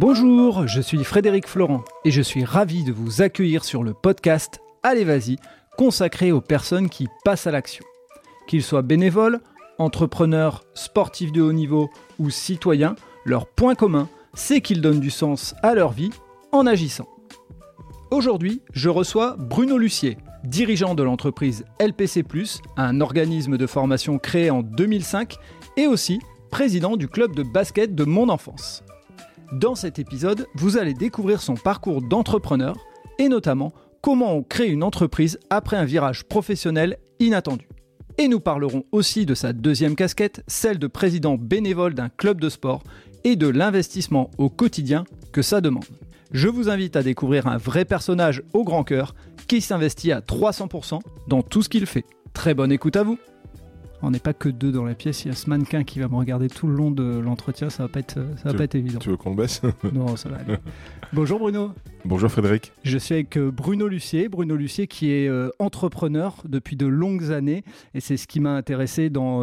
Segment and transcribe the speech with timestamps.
[0.00, 4.60] Bonjour, je suis Frédéric Florent et je suis ravi de vous accueillir sur le podcast
[4.84, 5.38] Allez Vas-y,
[5.76, 7.84] consacré aux personnes qui passent à l'action.
[8.46, 9.40] Qu'ils soient bénévoles,
[9.76, 11.90] entrepreneurs, sportifs de haut niveau
[12.20, 16.10] ou citoyens, leur point commun, c'est qu'ils donnent du sens à leur vie
[16.52, 17.08] en agissant.
[18.12, 22.22] Aujourd'hui, je reçois Bruno Lucier, dirigeant de l'entreprise LPC,
[22.76, 25.38] un organisme de formation créé en 2005
[25.76, 26.20] et aussi
[26.52, 28.84] président du club de basket de mon enfance.
[29.52, 32.76] Dans cet épisode, vous allez découvrir son parcours d'entrepreneur
[33.18, 37.66] et notamment comment on crée une entreprise après un virage professionnel inattendu.
[38.18, 42.50] Et nous parlerons aussi de sa deuxième casquette, celle de président bénévole d'un club de
[42.50, 42.82] sport
[43.24, 45.86] et de l'investissement au quotidien que ça demande.
[46.30, 49.14] Je vous invite à découvrir un vrai personnage au grand cœur
[49.46, 52.04] qui s'investit à 300% dans tout ce qu'il fait.
[52.34, 53.18] Très bonne écoute à vous
[54.02, 56.08] on n'est pas que deux dans la pièce, il y a ce mannequin qui va
[56.08, 58.74] me regarder tout le long de l'entretien, ça va pas être, ça va pas être
[58.74, 58.98] évident.
[58.98, 60.56] Tu veux qu'on le baisse Non, ça va aller.
[61.12, 61.72] Bonjour Bruno.
[62.04, 62.72] Bonjour Frédéric.
[62.84, 64.28] Je suis avec euh, Bruno Lucier.
[64.28, 68.54] Bruno Lucier qui est euh, entrepreneur depuis de longues années et c'est ce qui m'a
[68.54, 69.42] intéressé dans,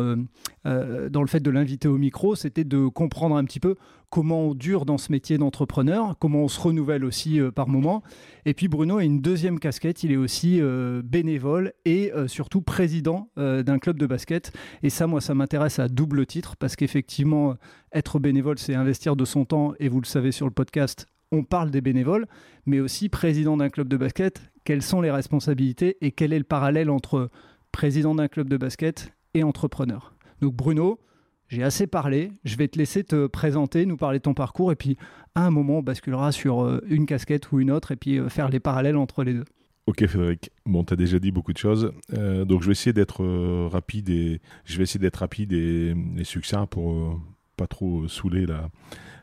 [0.65, 3.75] euh, dans le fait de l'inviter au micro, c'était de comprendre un petit peu
[4.09, 8.03] comment on dure dans ce métier d'entrepreneur, comment on se renouvelle aussi par moment.
[8.45, 10.61] Et puis Bruno a une deuxième casquette, il est aussi
[11.03, 14.53] bénévole et surtout président d'un club de basket.
[14.83, 17.55] Et ça, moi, ça m'intéresse à double titre parce qu'effectivement,
[17.93, 21.43] être bénévole, c'est investir de son temps et vous le savez sur le podcast, on
[21.43, 22.27] parle des bénévoles,
[22.65, 26.45] mais aussi président d'un club de basket, quelles sont les responsabilités et quel est le
[26.45, 27.29] parallèle entre
[27.71, 30.13] président d'un club de basket et entrepreneur?
[30.41, 30.99] Donc Bruno,
[31.47, 34.75] j'ai assez parlé, je vais te laisser te présenter, nous parler de ton parcours, et
[34.75, 34.97] puis
[35.35, 38.29] à un moment, on basculera sur euh, une casquette ou une autre, et puis euh,
[38.29, 39.45] faire les parallèles entre les deux.
[39.87, 42.93] Ok Frédéric, bon tu as déjà dit beaucoup de choses, euh, donc je vais essayer
[42.93, 43.23] d'être
[43.67, 47.21] rapide et je vais essayer rapide et, et succinct pour
[47.55, 48.69] pas trop saouler la,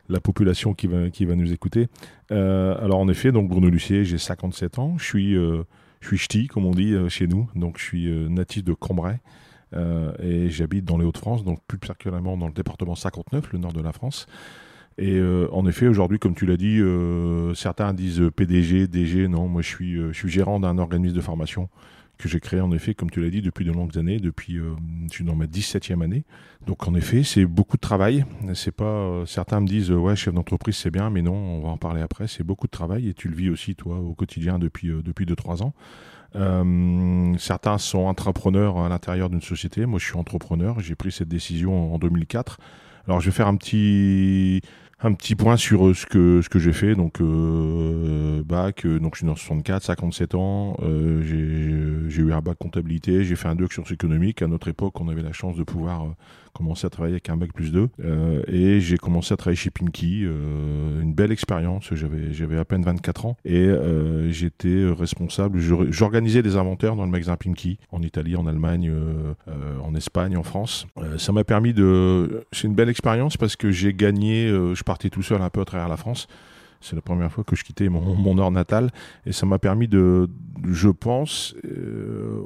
[0.09, 1.87] la population qui va, qui va nous écouter.
[2.31, 5.63] Euh, alors en effet, donc Bruno Lucier, j'ai 57 ans, je suis, euh,
[6.01, 9.19] je suis ch'ti, comme on dit euh, chez nous, donc je suis natif de Cambrai.
[10.21, 13.81] Et j'habite dans les Hauts-de-France, donc plus particulièrement dans le département 59, le nord de
[13.81, 14.27] la France.
[14.97, 15.19] Et
[15.51, 16.79] en effet, aujourd'hui, comme tu l'as dit,
[17.55, 19.27] certains disent PDG, DG.
[19.27, 21.69] Non, moi, je suis, gérant d'un organisme de formation
[22.17, 24.75] que j'ai créé en effet, comme tu l'as dit, depuis de longues années, depuis, euh,
[25.09, 26.23] je suis dans ma 17e année.
[26.67, 28.25] Donc en effet, c'est beaucoup de travail.
[28.53, 31.69] C'est pas, euh, certains me disent, ouais, chef d'entreprise, c'est bien, mais non, on va
[31.69, 32.27] en parler après.
[32.27, 35.25] C'est beaucoup de travail et tu le vis aussi, toi, au quotidien depuis, euh, depuis
[35.25, 35.73] 2-3 ans.
[36.33, 39.85] Certains sont entrepreneurs à l'intérieur d'une société.
[39.85, 40.79] Moi, je suis entrepreneur.
[40.79, 42.57] J'ai pris cette décision en 2004.
[43.07, 44.61] Alors, je vais faire un petit,
[45.03, 48.99] un petit point sur euh, ce que ce que j'ai fait donc euh, bac euh,
[48.99, 50.77] donc je suis dans 64 57 ans
[51.21, 55.09] j'ai eu un bac comptabilité j'ai fait un doc sciences économiques à notre époque on
[55.09, 56.07] avait la chance de pouvoir
[56.53, 59.71] commencé à travailler avec un bac plus 2 euh, et j'ai commencé à travailler chez
[59.71, 65.59] Pinky, euh, une belle expérience, j'avais, j'avais à peine 24 ans et euh, j'étais responsable,
[65.59, 68.91] j'organisais des inventaires dans le magasin Pinky en Italie, en Allemagne,
[69.83, 70.87] en Espagne, en France.
[71.17, 72.45] ça m'a permis de...
[72.51, 75.65] C'est une belle expérience parce que j'ai gagné, je partais tout seul un peu à
[75.65, 76.27] travers la France.
[76.81, 78.91] C'est la première fois que je quittais mon, mon nord natal
[79.25, 80.29] et ça m'a permis de,
[80.65, 81.55] je pense,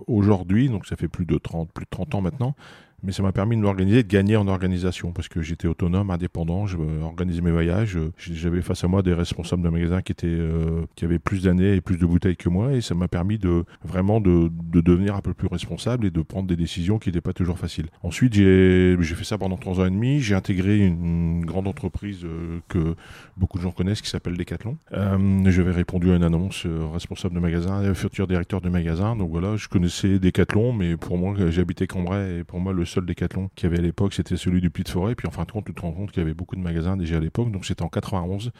[0.05, 2.55] aujourd'hui, donc ça fait plus de 30, plus de 30 ans maintenant,
[3.03, 6.65] mais ça m'a permis de m'organiser, de gagner en organisation, parce que j'étais autonome, indépendant,
[6.65, 10.85] je organisais mes voyages, j'avais face à moi des responsables de magasins qui étaient, euh,
[10.95, 13.63] qui avaient plus d'années et plus de bouteilles que moi, et ça m'a permis de
[13.83, 17.21] vraiment de, de, devenir un peu plus responsable et de prendre des décisions qui n'étaient
[17.21, 17.87] pas toujours faciles.
[18.03, 22.59] Ensuite, j'ai fait ça pendant trois ans et demi, j'ai intégré une, grande entreprise euh,
[22.67, 22.95] que
[23.37, 24.77] beaucoup de gens connaissent qui s'appelle Decathlon.
[24.93, 29.31] Euh, J'avais répondu à une annonce, euh, responsable de magasin, futur directeur de magasin, donc
[29.31, 33.49] voilà, je connaissais Decathlon, mais pour moi, j'habitais Cambrai, et pour moi, le seul décathlon
[33.55, 35.15] qu'il y avait à l'époque, c'était celui du Puy de Forêt.
[35.15, 36.97] Puis en fin de compte, tu te rends compte qu'il y avait beaucoup de magasins
[36.97, 37.51] déjà à l'époque.
[37.51, 38.51] Donc c'était en 91.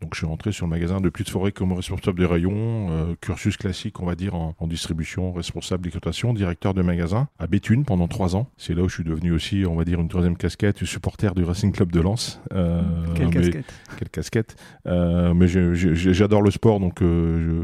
[0.00, 2.88] Donc je suis rentré sur le magasin de Puy de Forêt comme responsable des rayons,
[2.90, 7.84] euh, cursus classique on va dire en, distribution, responsable d'exploitation, directeur de magasin à Béthune
[7.84, 8.50] pendant trois ans.
[8.56, 11.44] C'est là où je suis devenu aussi on va dire une troisième casquette, supporter du
[11.44, 12.40] Racing Club de Lens.
[12.52, 12.82] Euh,
[13.14, 13.74] quelle, casquette?
[13.98, 14.56] quelle casquette?
[14.86, 17.02] Euh, Mais j'adore le sport donc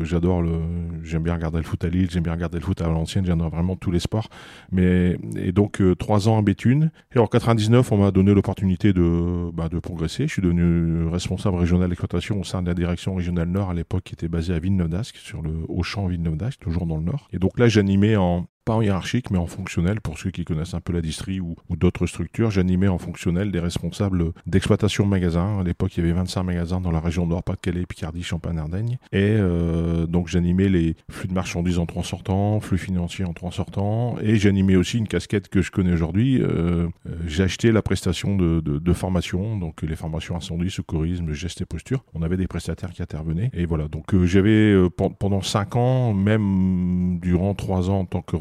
[0.03, 0.61] j'adore le,
[1.03, 3.51] j'aime bien regarder le foot à Lille, j'aime bien regarder le foot à Valenciennes, j'adore
[3.51, 4.29] vraiment tous les sports.
[4.71, 6.91] Mais et donc trois ans à Béthune.
[7.15, 10.27] Et en 99 on m'a donné l'opportunité de bah, de progresser.
[10.27, 14.05] Je suis devenu responsable régional d'exploitation au sein de la direction régionale Nord à l'époque
[14.05, 17.29] qui était basée à Villeneuve-d'Ascq, sur le Auchan Villeneuve-d'Ascq, toujours dans le Nord.
[17.33, 20.01] Et donc là, j'animais en, pas en hiérarchique, mais en fonctionnel.
[20.01, 23.61] Pour ceux qui connaissent un peu la distrie ou, d'autres structures, j'animais en fonctionnel des
[23.61, 25.61] responsables d'exploitation de magasins.
[25.61, 28.99] À l'époque, il y avait 25 magasins dans la région Nord-Pas-de-Calais, Picardie, Champagne-Ardenne.
[29.13, 34.17] Et euh, donc, j'animais les flux de marchandises en sortant, flux financiers en sortant.
[34.23, 36.41] Et j'animais aussi une casquette que je connais aujourd'hui.
[36.41, 36.89] Euh,
[37.27, 42.05] j'ai acheté la prestation de, de, formation, donc les formations incendie, secourisme, gestes et posture.
[42.15, 43.51] On avait des prestataires qui intervenaient.
[43.53, 44.75] Et voilà, donc euh, j'avais
[45.19, 48.37] pendant 5 ans, même durant 3 ans en tant que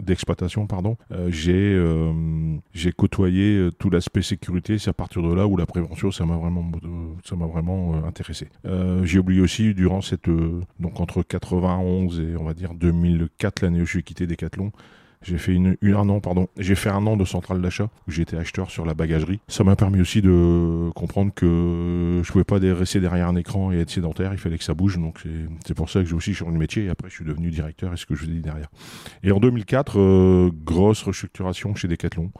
[0.00, 2.12] d'exploitation, pardon, euh, j'ai euh,
[2.72, 4.78] j'ai côtoyé euh, tout l'aspect sécurité.
[4.78, 6.70] C'est à partir de là où la prévention, ça m'a vraiment
[7.24, 8.48] ça m'a vraiment intéressé.
[9.02, 10.28] j'ai oublié aussi durant cette
[10.78, 14.72] donc entre 91 et on va dire 2004 l'année où je suis quitté Decathlon
[15.22, 16.48] j'ai fait une, un an, pardon.
[16.56, 19.40] J'ai fait un an de centrale d'achat où j'étais acheteur sur la bagagerie.
[19.48, 23.80] Ça m'a permis aussi de comprendre que je pouvais pas rester derrière un écran et
[23.80, 24.32] être sédentaire.
[24.32, 24.98] Il fallait que ça bouge.
[24.98, 25.22] Donc
[25.66, 26.88] c'est pour ça que j'ai aussi changé de métier.
[26.88, 27.92] Après, je suis devenu directeur.
[27.92, 28.68] Et ce que je vous dit derrière.
[29.22, 32.32] Et en 2004, euh, grosse restructuration chez Decathlon.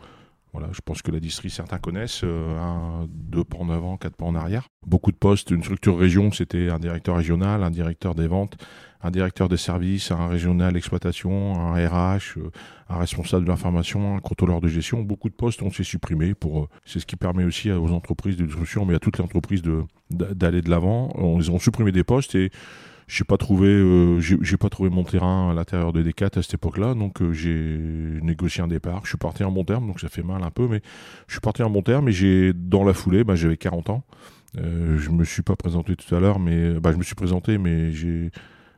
[0.53, 4.25] Voilà, je pense que la distrie, certains connaissent, euh, deux pas en avant, quatre pas
[4.25, 4.67] en arrière.
[4.85, 8.57] Beaucoup de postes, une structure région, c'était un directeur régional, un directeur des ventes,
[9.03, 12.51] un directeur des services, un régional exploitation, un RH, euh,
[12.89, 15.03] un responsable de l'information, un contrôleur de gestion.
[15.03, 16.35] Beaucoup de postes ont été supprimés.
[16.35, 19.25] Pour, euh, c'est ce qui permet aussi aux entreprises de distribution, mais à toutes les
[19.25, 21.13] entreprises de, d'aller de l'avant.
[21.39, 22.51] Ils ont supprimé des postes et
[23.11, 26.55] j'ai pas trouvé euh, j'ai pas trouvé mon terrain à l'intérieur de Decat à cette
[26.55, 27.77] époque-là donc j'ai
[28.23, 30.69] négocié un départ je suis parti en bon terme donc ça fait mal un peu
[30.69, 30.81] mais
[31.27, 34.05] je suis parti en bon terme et j'ai dans la foulée bah, j'avais 40 ans
[34.59, 37.59] euh, je me suis pas présenté tout à l'heure mais bah, je me suis présenté
[37.59, 38.31] mais j'ai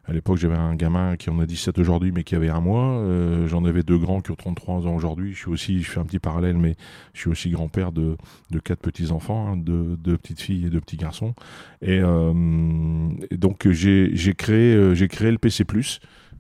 [0.05, 2.99] à l'époque, j'avais un gamin qui en a 17 aujourd'hui, mais qui avait un mois.
[2.99, 5.33] Euh, j'en avais deux grands qui ont 33 ans aujourd'hui.
[5.33, 6.75] Je suis aussi, je fais un petit parallèle, mais
[7.13, 8.17] je suis aussi grand-père de,
[8.51, 11.35] de quatre petits-enfants, hein, de deux petites filles et deux petits garçons.
[11.83, 12.33] Et, euh,
[13.31, 15.65] donc, j'ai créé, euh, j'ai créé le PC+.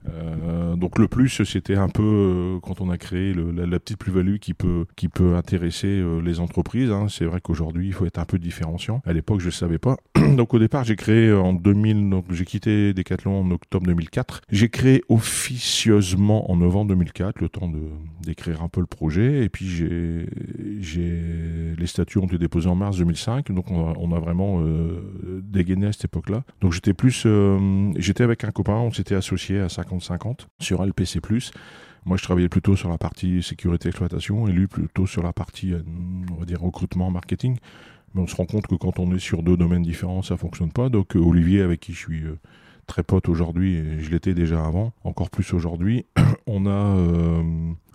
[0.08, 4.36] Euh, donc le plus, c'était un peu euh, quand on a créé la, petite plus-value
[4.36, 6.90] qui peut, qui peut intéresser euh, les entreprises.
[6.90, 7.06] Hein.
[7.08, 9.02] C'est vrai qu'aujourd'hui, il faut être un peu différenciant.
[9.04, 9.96] À l'époque, je ne savais pas.
[10.36, 14.42] donc au départ, j'ai créé en 2000, donc j'ai quitté Decathlon en octobre 2004.
[14.50, 17.70] J'ai créé officieusement en novembre 2004, le temps
[18.22, 19.44] d'écrire un peu le projet.
[19.44, 19.66] Et puis
[21.78, 23.52] les statuts ont été déposés en mars 2005.
[23.52, 24.62] Donc on a, on a vraiment
[25.42, 26.44] dégainé à cette époque-là.
[26.60, 27.26] Donc j'étais plus,
[27.96, 31.20] j'étais avec un copain, on s'était associé à 50 50 sur LPC+.
[32.04, 35.72] Moi, je travaillais plutôt sur la partie sécurité exploitation et lui plutôt sur la partie,
[35.72, 35.82] euh,
[36.32, 37.58] on va dire, recrutement, marketing.
[38.14, 40.72] Mais on se rend compte que quand on est sur deux domaines différents, ça fonctionne
[40.72, 40.88] pas.
[40.88, 42.38] Donc, euh, Olivier, avec qui je suis euh,
[42.86, 46.04] très pote aujourd'hui, et je l'étais déjà avant, encore plus aujourd'hui,
[46.46, 46.96] on a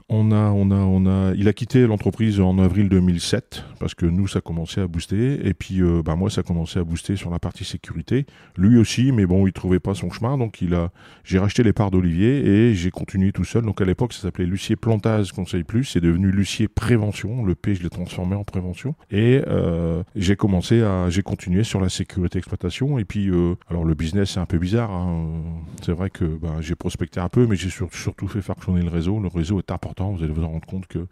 [0.10, 4.06] on a, on a, on a, il a quitté l'entreprise en avril 2007 parce que
[4.06, 5.46] nous, ça commençait à booster.
[5.46, 8.26] Et puis, euh, bah, moi, ça commençait à booster sur la partie sécurité.
[8.56, 10.38] Lui aussi, mais bon, il trouvait pas son chemin.
[10.38, 10.92] Donc, il a,
[11.26, 13.64] j'ai racheté les parts d'Olivier et j'ai continué tout seul.
[13.64, 15.84] Donc, à l'époque, ça s'appelait Lucier Plantaz Conseil Plus.
[15.84, 17.44] C'est devenu Lucier Prévention.
[17.44, 18.96] Le P, je l'ai transformé en prévention.
[19.12, 22.98] Et euh, j'ai commencé à, j'ai continué sur la sécurité exploitation.
[22.98, 24.90] Et puis, euh, alors, le business, c'est un peu bizarre.
[24.90, 25.42] Hein.
[25.82, 29.20] C'est vrai que bah, j'ai prospecté un peu, mais j'ai surtout fait fonctionner le réseau.
[29.20, 31.08] Le réseau est important vous allez vous en rendre compte que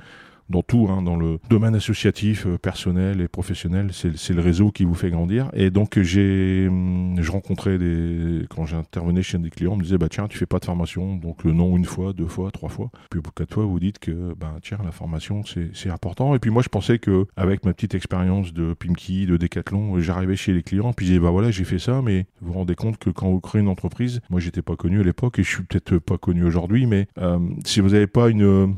[0.50, 4.84] dans tout, hein, dans le domaine associatif, euh, personnel et professionnel, c'est le réseau qui
[4.86, 5.50] vous fait grandir.
[5.54, 9.98] Et donc j'ai, hum, je rencontrais des, quand j'intervenais chez des clients, on me disait
[9.98, 12.70] bah tiens, tu fais pas de formation, donc le nom une fois, deux fois, trois
[12.70, 15.42] fois, puis quatre fois vous dites que bah tiens, la formation
[15.74, 16.36] c'est important.
[16.36, 20.36] Et puis moi je pensais que avec ma petite expérience de Pimki, de Decathlon, j'arrivais
[20.36, 22.76] chez les clients, puis je disais bah voilà j'ai fait ça, mais vous vous rendez
[22.76, 25.50] compte que quand vous créez une entreprise, moi j'étais pas connu à l'époque et je
[25.50, 28.76] suis peut-être pas connu aujourd'hui, mais euh, si vous n'avez pas une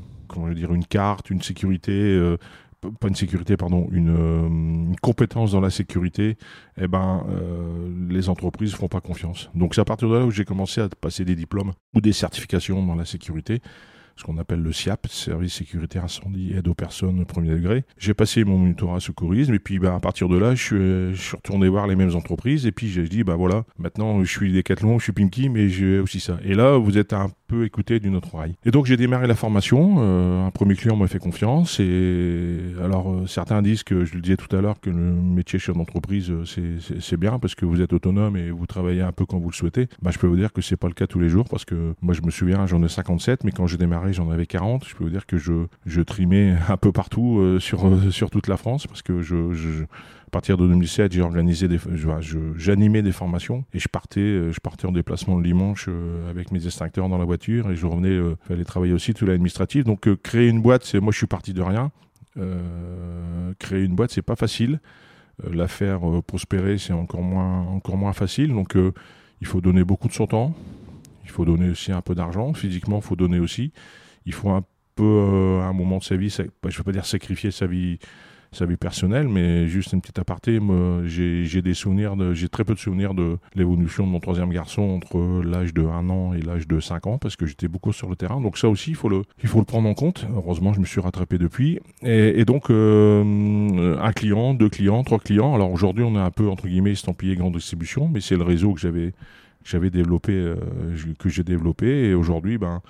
[0.53, 2.37] dire, une carte, une sécurité, euh,
[2.99, 6.37] pas une sécurité, pardon, une, euh, une, compétence dans la sécurité,
[6.79, 9.49] eh ben, euh, les entreprises ne font pas confiance.
[9.55, 12.13] Donc c'est à partir de là où j'ai commencé à passer des diplômes ou des
[12.13, 13.61] certifications dans la sécurité
[14.17, 17.83] ce qu'on appelle le SIAP, Service Sécurité Incendie Aide aux personnes premier degré.
[17.97, 21.67] J'ai passé mon monitorat secourisme et puis ben, à partir de là, je suis, retourné
[21.67, 25.03] voir les mêmes entreprises et puis j'ai dit, bah voilà, maintenant je suis Decathlon, je
[25.03, 26.39] suis Pimki, mais j'ai aussi ça.
[26.43, 28.55] Et là, vous êtes un peu écouté d'une autre oreille.
[28.65, 33.11] Et donc j'ai démarré la formation, euh, un premier client m'a fait confiance et alors
[33.11, 36.29] euh, certains disent que, je le disais tout à l'heure, que le métier chef d'entreprise,
[36.29, 36.43] euh,
[36.99, 39.55] c'est bien parce que vous êtes autonome et vous travaillez un peu quand vous le
[39.55, 39.87] souhaitez.
[40.01, 41.93] Bah, je peux vous dire que c'est pas le cas tous les jours parce que
[42.01, 44.87] moi je me souviens, j'en ai 57, mais quand j'ai démarré j'en avais 40.
[44.87, 48.29] Je peux vous dire que je, je trimais un peu partout euh, sur, euh, sur
[48.29, 49.35] toute la France parce que je,
[49.83, 51.79] à partir de 2007, j'ai des,
[52.57, 55.89] j'animais des formations et je partais, euh, je partais en déplacement le dimanche
[56.29, 59.83] avec mes extincteurs dans la voiture et je revenais, il fallait travailler aussi tout l'administratif.
[59.83, 61.91] Donc créer une boîte, c'est moi je suis parti de rien.
[63.59, 64.79] créer une boîte, c'est pas facile.
[65.49, 68.53] la faire prospérer, c'est encore moins, encore moins facile.
[68.53, 68.75] Donc
[69.41, 70.55] il faut donner beaucoup de son temps,
[71.27, 72.53] Il faut donner aussi un peu d'argent.
[72.53, 73.73] Physiquement, il faut donner aussi.
[74.25, 74.63] Il faut un
[74.95, 77.99] peu, à un moment de sa vie, je ne veux pas dire sacrifier sa vie
[78.51, 80.59] sa vie personnelle, mais juste une petite aparté,
[81.05, 85.43] j'ai des souvenirs, j'ai très peu de souvenirs de l'évolution de mon troisième garçon entre
[85.43, 88.15] l'âge de 1 an et l'âge de 5 ans, parce que j'étais beaucoup sur le
[88.15, 88.41] terrain.
[88.41, 90.25] Donc ça aussi, il faut le, il faut le prendre en compte.
[90.33, 91.79] Heureusement, je me suis rattrapé depuis.
[92.03, 95.53] Et, donc, euh, un client, deux clients, trois clients.
[95.53, 98.73] Alors aujourd'hui, on est un peu, entre guillemets, estampillé grande distribution, mais c'est le réseau
[98.73, 99.13] que j'avais
[99.67, 100.55] j'avais développé, euh,
[101.19, 102.09] que j'ai développé.
[102.09, 102.81] Et aujourd'hui, ben,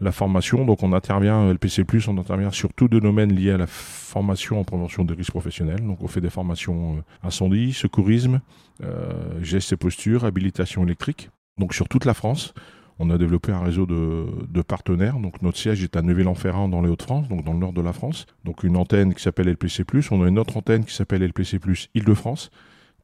[0.00, 0.64] la formation.
[0.64, 4.64] Donc on intervient, LPC+, on intervient sur tous les domaines liés à la formation en
[4.64, 5.80] prévention des risques professionnels.
[5.80, 8.40] Donc on fait des formations euh, incendie, secourisme,
[8.84, 11.30] euh, gestes et postures, habilitation électrique.
[11.58, 12.54] Donc sur toute la France,
[13.00, 15.18] on a développé un réseau de, partenaires.
[15.18, 17.92] Donc notre siège est à Neuville-en-Ferrand dans les Hauts-de-France, donc dans le nord de la
[17.92, 18.26] France.
[18.44, 19.84] Donc une antenne qui s'appelle LPC+.
[20.10, 21.58] On a une autre antenne qui s'appelle LPC+,
[21.94, 22.50] Île-de-France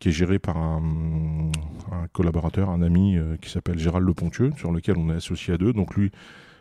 [0.04, 0.82] qui est gérée par un,
[2.12, 5.72] collaborateur, un ami euh, qui s'appelle Gérald Lepontieux, sur lequel on est associé à deux.
[5.72, 6.10] Donc lui,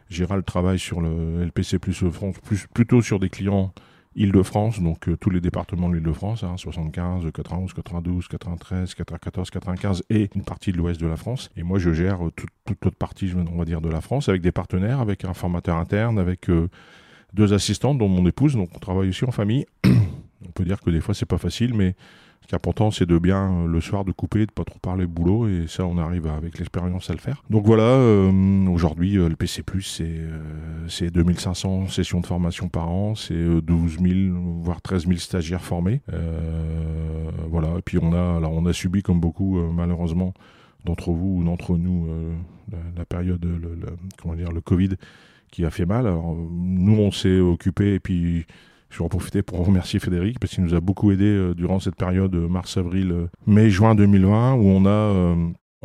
[0.10, 3.74] Gérald travaille sur le LPC plus France, plus, plutôt sur des clients
[4.16, 10.30] Île-de-France, donc euh, tous les départements de l'Île-de-France, 75, 91, 92, 93, 94, 95 et
[10.36, 11.50] une partie de l'ouest de la France.
[11.58, 14.42] Et moi, je gère toute, toute l'autre partie, on va dire, de la France avec
[14.42, 16.70] des partenaires, avec un formateur interne, avec euh,
[17.34, 18.56] deux assistantes, dont mon épouse.
[18.56, 19.66] Donc, on travaille aussi en famille.
[19.84, 21.96] on peut dire que des fois, c'est pas facile, mais
[22.44, 24.78] ce qui est important, c'est de bien euh, le soir de couper, de pas trop
[24.80, 27.42] parler boulot, et ça, on arrive avec l'expérience à le faire.
[27.50, 29.64] Donc voilà, euh, aujourd'hui, euh, le PC
[30.90, 36.02] c'est 2500 sessions de formation par an, c'est 12 000 voire 13 000 stagiaires formés.
[37.50, 40.34] voilà, et puis on a, alors on a subi comme beaucoup, malheureusement,
[40.84, 42.10] d'entre vous ou d'entre nous,
[42.98, 43.78] la, période, le,
[44.22, 44.90] comment dire, le Covid
[45.50, 46.08] qui a fait mal.
[46.08, 48.46] Alors nous, on s'est occupé, et puis
[48.94, 51.80] je vais en profiter pour remercier Frédéric parce qu'il nous a beaucoup aidé euh, durant
[51.80, 55.36] cette période euh, mars, avril, euh, mai, juin 2020 où on a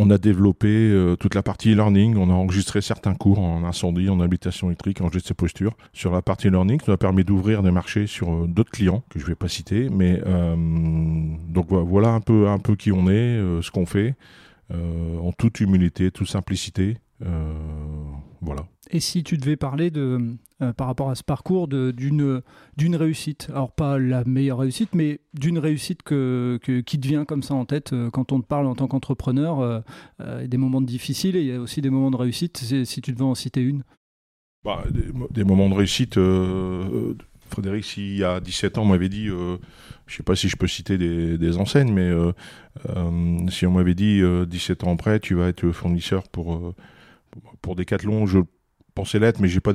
[0.01, 4.21] on a développé toute la partie learning, on a enregistré certains cours en incendie, en
[4.21, 5.77] habitation électrique, en gestion de posture.
[5.93, 9.19] Sur la partie learning, ça nous a permis d'ouvrir des marchés sur d'autres clients que
[9.19, 9.89] je ne vais pas citer.
[9.91, 10.23] Mais
[11.49, 14.15] donc voilà un peu, un peu qui on est, ce qu'on fait,
[14.73, 16.99] en toute humilité, toute simplicité.
[18.41, 18.67] Voilà.
[18.91, 22.43] Et si tu devais parler de, euh, par rapport à ce parcours d'une
[22.97, 27.55] réussite, alors pas la meilleure réussite, mais d'une réussite que, qui te vient comme ça
[27.55, 29.61] en tête euh, quand on te parle en tant qu'entrepreneur,
[30.21, 33.13] euh, des moments difficiles et il y a aussi des moments de réussite, si tu
[33.13, 33.85] devais en citer une
[34.65, 34.83] bah,
[35.31, 36.19] des, moments de réussite,
[37.49, 39.59] Frédéric, s'il y a 17 ans, on m'avait dit, je ne
[40.09, 42.11] sais pas si je peux citer des, des enseignes, mais
[43.51, 46.75] si on m'avait dit 17 ans après, tu vas être fournisseur pour,
[47.61, 48.41] pour Decathlon, je
[48.99, 49.73] pensais l'être, mais j'ai pas,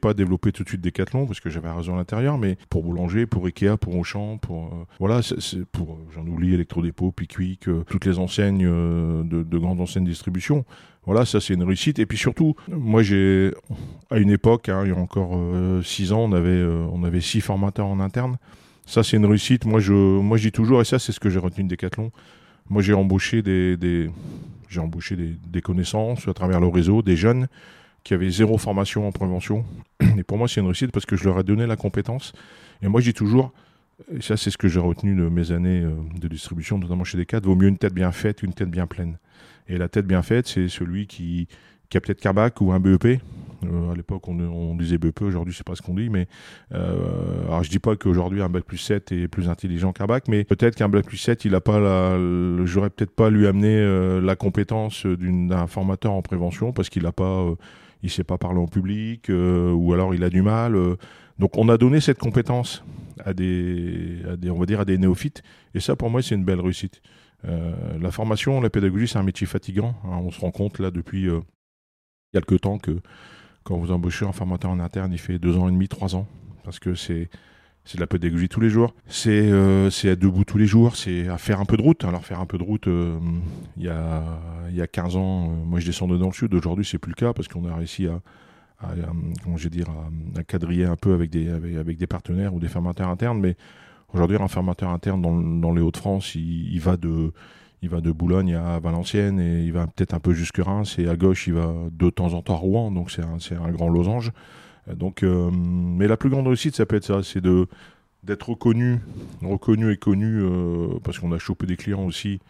[0.00, 3.26] pas développé tout de suite Decathlon parce que j'avais réseau à l'intérieur, mais pour Boulanger,
[3.26, 8.04] pour Ikea, pour Auchan, pour euh, voilà, c'est pour j'en oublie Electrodépôt, Pickwick, euh, toutes
[8.04, 10.64] les enseignes euh, de, grandes enseignes de distribution.
[11.04, 11.98] Voilà, ça c'est une réussite.
[11.98, 13.52] Et puis surtout, moi j'ai
[14.10, 15.36] à une époque, hein, il y a encore
[15.82, 18.36] six ans, on avait on avait six formateurs en interne.
[18.86, 19.64] Ça c'est une réussite.
[19.64, 22.12] Moi je moi dis toujours, et ça c'est ce que j'ai retenu de Decathlon.
[22.70, 24.08] Moi j'ai embauché des
[24.72, 27.46] j'ai embauché des, connaissances à travers le réseau, des jeunes
[28.04, 29.64] qui avaient zéro formation en prévention.
[30.18, 32.32] Et pour moi, c'est une réussite parce que je leur ai donné la compétence.
[32.82, 33.52] Et moi, je dis toujours,
[34.12, 37.18] et ça, c'est ce que j'ai retenu de mes années euh, de distribution, notamment chez
[37.18, 39.18] Decat, vaut mieux une tête bien faite qu'une tête bien pleine.
[39.68, 41.46] Et la tête bien faite, c'est celui qui,
[41.88, 43.20] qui a peut-être qu'un bac ou un BEP.
[43.64, 46.26] Euh, à l'époque, on, disait BEP, aujourd'hui, c'est pas ce qu'on dit, mais
[46.72, 50.24] euh, alors je dis pas qu'aujourd'hui un bac plus 7 est plus intelligent qu'un bac,
[50.28, 52.16] mais peut-être qu'un bac plus 7, il a pas la,
[52.64, 57.54] j'aurais peut-être pas lui amener la compétence d'un formateur en prévention parce qu'il n'a pas
[58.02, 60.74] il sait pas parler en public, euh, ou alors il a du mal.
[60.74, 60.96] Euh.
[61.38, 62.84] Donc on a donné cette compétence
[63.24, 64.18] à des,
[64.50, 65.42] on va dire à des néophytes,
[65.74, 67.00] et ça pour moi c'est une belle réussite.
[67.44, 69.94] Euh, la formation, la pédagogie, c'est un métier fatigant.
[70.04, 70.20] Hein.
[70.22, 71.28] on se rend compte là depuis
[72.32, 72.98] quelques temps que
[73.64, 76.26] quand vous embauchez un formateur en interne, il fait deux ans et demi, trois ans,
[76.64, 77.28] parce que c'est
[77.84, 78.94] c'est de la pédagogie tous les jours.
[79.06, 82.04] C'est euh, être debout tous les jours, c'est à faire un peu de route.
[82.04, 83.18] Alors faire un peu de route, euh,
[83.76, 84.22] il y, a,
[84.70, 86.54] y a 15 ans, euh, moi je descendais dans le sud.
[86.54, 88.20] Aujourd'hui, c'est plus le cas parce qu'on a réussi à,
[88.80, 88.94] à,
[89.42, 89.86] comment dire,
[90.36, 93.40] à, quadriller un peu avec des, avec, des partenaires ou des fermateurs internes.
[93.40, 93.56] Mais
[94.14, 97.32] aujourd'hui, un fermateur interne dans, dans les Hauts-de-France, il, va de...
[97.82, 101.08] Il va de Boulogne à Valenciennes et il va peut-être un peu jusque Reims et
[101.08, 104.30] à gauche il va de temps en temps à Rouen, donc c'est un, grand losange.
[104.88, 109.00] Donc, euh, mais la plus grande réussite, ça peut être ça, c'est d'être reconnu,
[109.42, 112.40] reconnu et connu, euh, parce qu'on a chopé des clients aussi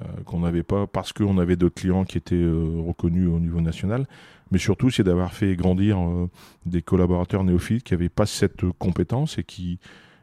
[0.00, 4.06] euh, qu'on n'avait pas, parce qu'on avait d'autres clients qui étaient reconnus au niveau national.
[4.50, 5.98] Mais surtout, c'est d'avoir fait grandir
[6.66, 9.78] des collaborateurs néophytes qui n'avaient pas cette compétence et qui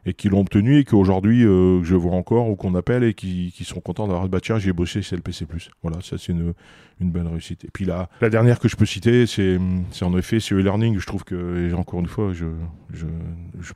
[0.08, 3.52] et qui l'ont obtenu et qu'aujourd'hui euh, je vois encore ou qu'on appelle et qui,
[3.64, 5.46] sont contents d'avoir bah tiens j'ai bossé chez LPC+.
[5.82, 6.54] Voilà, ça c'est une,
[7.00, 7.64] belle réussite.
[7.64, 9.58] Et puis la dernière que je peux citer, c'est
[10.02, 10.98] en effet c'est e-learning.
[10.98, 12.46] Je trouve que, encore une fois, je,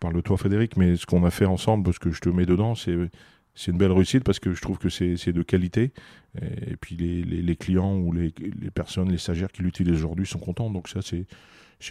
[0.01, 2.47] parle de toi Frédéric, mais ce qu'on a fait ensemble, parce que je te mets
[2.47, 5.93] dedans, c'est une belle réussite parce que je trouve que c'est de qualité.
[6.41, 10.71] Et, puis les, clients ou les, les, personnes, les stagiaires qui l'utilisent aujourd'hui sont contents.
[10.71, 11.27] Donc ça, c'est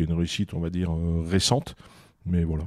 [0.04, 1.76] une réussite, on va dire, euh, récente.
[2.26, 2.66] Mais voilà.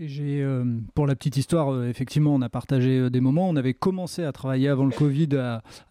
[0.00, 0.64] J'ai, euh,
[0.96, 3.48] pour la petite histoire, euh, effectivement, on a partagé euh, des moments.
[3.48, 5.28] On avait commencé à travailler avant le Covid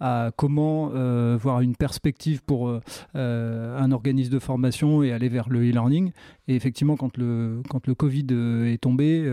[0.02, 0.90] à, comment
[1.38, 2.70] voir une perspective pour
[3.14, 6.12] un organisme de formation et aller vers le e-learning.
[6.48, 8.28] Et effectivement, quand le, quand le Covid
[8.66, 9.28] est tombé,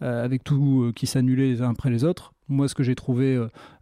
[0.00, 3.38] avec tout qui s'annulait les uns après les autres, moi, ce que j'ai trouvé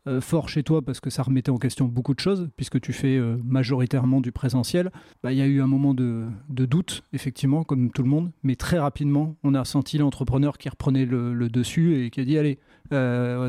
[0.08, 2.80] euh, euh, fort chez toi, parce que ça remettait en question beaucoup de choses, puisque
[2.80, 4.90] tu fais euh, majoritairement du présentiel,
[5.22, 8.56] bah, il y a eu un moment de, doute, effectivement, comme tout le monde, mais
[8.56, 12.58] très rapidement, on a senti l'entrepreneur qui reprenait le, dessus et qui a dit, allez,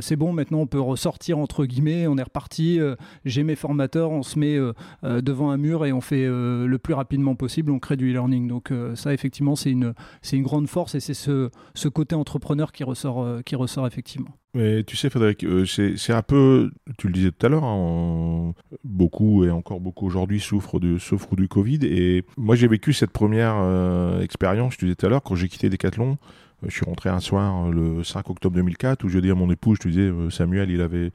[0.01, 2.79] c'est bon, maintenant on peut ressortir entre guillemets, on est reparti,
[3.25, 4.57] j'ai mes formateurs, on se met
[5.03, 8.47] devant un mur et on fait le plus rapidement possible, on crée du e-learning.
[8.47, 9.93] Donc ça, effectivement, c'est une,
[10.31, 11.49] une grande force et c'est ce,
[11.89, 14.31] côté entrepreneur qui ressort, qui ressort effectivement.
[14.55, 16.48] Mais tu sais, Frédéric, euh, c'est un peu,
[16.97, 18.53] tu le disais tout à l'heure, hein,
[18.83, 21.79] beaucoup et encore beaucoup aujourd'hui souffrent, du Covid.
[21.83, 25.35] Et moi, j'ai vécu cette première euh, expérience, je te disais tout à l'heure, quand
[25.35, 26.17] j'ai quitté Decathlon.
[26.63, 29.49] Euh, je suis rentré un soir le 5 octobre 2004 où je dis à mon
[29.49, 31.11] épouse, je te disais, Samuel, il avait,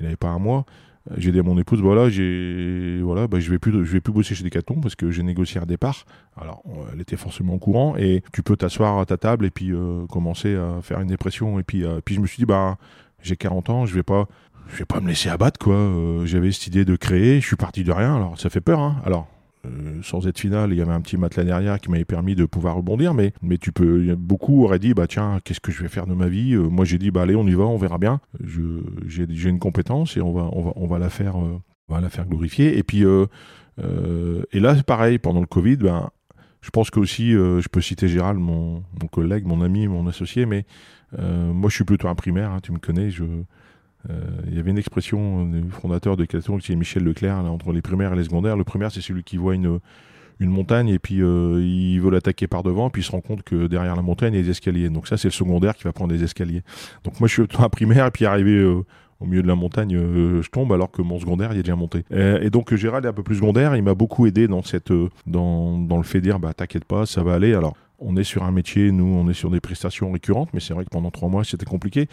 [0.00, 0.64] il avait pas un mois.
[1.16, 4.42] J'ai dit à mon épouse, voilà, j'ai, voilà, bah, je vais vais plus bosser chez
[4.42, 6.04] Decathlon parce que j'ai négocié un départ.
[6.36, 6.62] Alors,
[6.92, 10.06] elle était forcément au courant et tu peux t'asseoir à ta table et puis euh,
[10.06, 11.60] commencer à faire une dépression.
[11.60, 12.76] Et puis, euh, puis je me suis dit, bah,
[13.22, 14.26] j'ai 40 ans, je vais pas,
[14.68, 15.74] je vais pas me laisser abattre, quoi.
[15.74, 18.16] Euh, j'avais cette idée de créer, je suis parti de rien.
[18.16, 18.96] Alors, ça fait peur, hein.
[19.04, 19.28] Alors,
[19.66, 22.44] euh, sans être final, il y avait un petit matelas derrière qui m'avait permis de
[22.44, 25.88] pouvoir rebondir, mais, mais tu peux, beaucoup auraient dit, bah tiens, qu'est-ce que je vais
[25.88, 26.54] faire de ma vie?
[26.54, 28.20] Euh, Moi j'ai dit, bah allez, on y va, on verra bien.
[28.44, 32.10] J'ai une compétence et on va, on va, on va la faire, on va la
[32.10, 32.78] faire glorifier.
[32.78, 36.10] Et puis, et là, pareil, pendant le Covid, ben,
[36.60, 40.64] je pense que aussi, je peux citer Gérald, mon, collègue, mon ami, mon associé, mais
[41.18, 43.24] moi je suis plutôt un primaire, hein, tu me connais, je,
[44.46, 47.82] il y avait une expression du fondateur de Caton, qui est Michel Leclerc, entre les
[47.82, 48.56] primaires et les secondaires.
[48.56, 49.80] Le primaire, c'est celui qui voit une,
[50.40, 53.42] une montagne et puis euh, il veut l'attaquer par devant, puis il se rend compte
[53.42, 54.88] que derrière la montagne, il y a des escaliers.
[54.90, 56.62] Donc ça, c'est le secondaire qui va prendre des escaliers.
[57.04, 58.84] Donc moi, je suis un primaire, et puis arrivé euh,
[59.20, 62.04] au milieu de la montagne, je tombe alors que mon secondaire, il est déjà monté.
[62.10, 64.92] Et, donc Gérald est un peu plus secondaire, il m'a beaucoup aidé dans, cette,
[65.26, 67.54] dans, dans le fait de dire, bah t'inquiète pas, ça va aller.
[67.54, 70.74] Alors on est sur un métier, nous, on est sur des prestations récurrentes, mais c'est
[70.74, 72.08] vrai que pendant trois mois, c'était compliqué.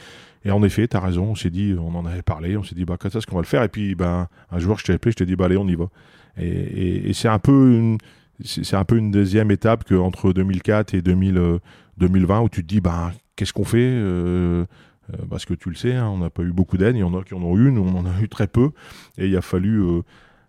[0.46, 2.76] Et en effet, tu as raison, on s'est dit, on en avait parlé, on s'est
[2.76, 3.64] dit, bah, qu'est-ce qu'on va le faire?
[3.64, 5.76] Et puis, ben, un jour, je t'ai appelé, je t'ai dit, bah, allez, on y
[5.76, 5.90] va.
[6.38, 7.98] Et, c'est un peu une,
[8.44, 11.60] c'est un peu une deuxième étape que entre 2004 et 2020
[12.00, 13.78] euh, où tu te dis, bah, qu'est-ce qu'on fait?
[13.80, 14.66] Euh,
[15.14, 17.04] euh, Parce que tu le sais, hein, on n'a pas eu beaucoup d'aide, il y
[17.04, 18.72] en a qui en ont eu, nous, on en a eu très peu.
[19.18, 19.84] Et il a fallu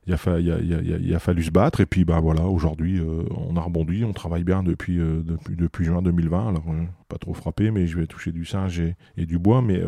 [0.07, 4.13] il a, fallu se battre et puis bah voilà aujourd'hui euh, on a rebondi on
[4.13, 8.07] travaille bien depuis euh, depuis, juin 2020 alors euh, pas trop frappé mais je vais
[8.07, 8.81] toucher du singe
[9.17, 9.63] et, du bois.
[9.63, 9.81] Mais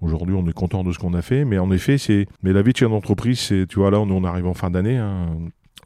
[0.00, 1.44] aujourd'hui on est content de ce qu'on a fait.
[1.44, 4.10] Mais en effet c'est mais la vie de chef d'entreprise c'est tu vois là on,
[4.10, 5.28] on arrive en fin d'année hein,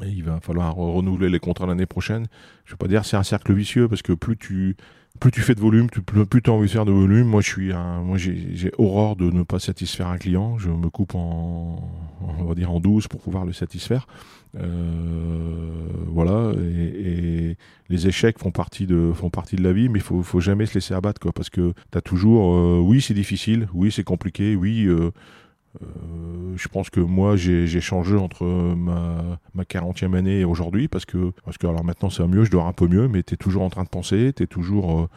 [0.02, 2.26] il va falloir renouveler les contrats l'année prochaine
[2.64, 4.76] je veux pas dire c'est un cercle vicieux parce que plus tu
[5.18, 7.26] plus tu fais de volume, plus tu as envie de faire de volume.
[7.26, 10.58] Moi, je suis un, moi, j'ai horreur de ne pas satisfaire un client.
[10.58, 11.90] Je me coupe en,
[12.38, 14.06] on va dire en 12 pour pouvoir le satisfaire.
[14.56, 15.70] Euh,
[16.06, 16.52] voilà.
[16.58, 17.56] Et,
[17.90, 20.66] les échecs font partie de, font partie de la vie, mais il faut, faut jamais
[20.66, 24.04] se laisser abattre, quoi, parce que tu as toujours, euh, oui, c'est difficile, oui, c'est
[24.04, 25.10] compliqué, oui, euh,
[25.82, 31.04] euh, je pense que moi j'ai changé entre ma, ma 40e année et aujourd'hui parce
[31.04, 33.34] que, parce que alors maintenant ça va mieux, je dors un peu mieux, mais tu
[33.34, 35.00] es toujours en train de penser, tu es toujours...
[35.00, 35.08] Euh,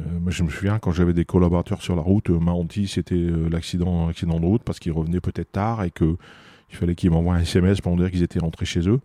[0.00, 3.14] euh, je me souviens quand j'avais des collaborateurs sur la route, ma hantise c'était
[3.50, 6.16] l'accident accident de route parce qu'ils revenaient peut-être tard et que
[6.70, 8.98] il fallait qu'ils m'envoient un SMS pour me dire qu'ils étaient rentrés chez eux.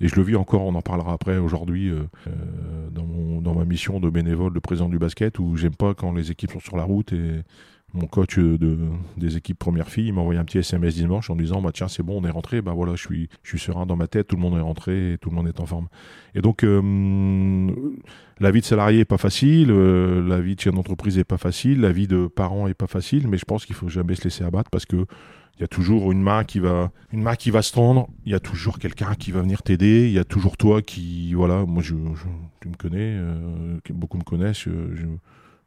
[0.00, 1.90] Et je le vis encore, on en parlera après aujourd'hui
[2.90, 6.30] dans, dans ma mission de bénévole de président du basket où j'aime pas quand les
[6.30, 7.44] équipes sont sur la route et
[7.94, 8.78] mon coach de,
[9.16, 12.02] des équipes première fille, m'a envoyé un petit SMS dimanche en disant bah tiens c'est
[12.02, 12.60] bon on est rentré.
[12.60, 15.16] Bah voilà je suis je suis serein dans ma tête tout le monde est rentré
[15.20, 15.88] tout le monde est en forme.
[16.34, 17.70] Et donc euh,
[18.40, 21.38] la vie de salarié est pas facile euh, la vie de chef d'entreprise est pas
[21.38, 24.24] facile la vie de parent est pas facile mais je pense qu'il faut jamais se
[24.24, 25.06] laisser abattre parce que
[25.56, 28.32] il y a toujours une main qui va une main qui va se tendre il
[28.32, 31.64] y a toujours quelqu'un qui va venir t'aider il y a toujours toi qui voilà
[31.64, 31.94] moi je,
[32.60, 35.06] tu me connais euh, beaucoup me connaissent je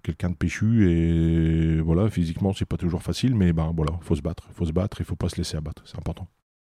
[0.08, 4.22] quelqu'un de péchu et voilà, physiquement c'est pas toujours facile, mais ben voilà, faut se
[4.22, 6.28] battre, faut se battre, il faut pas se laisser abattre, c'est important.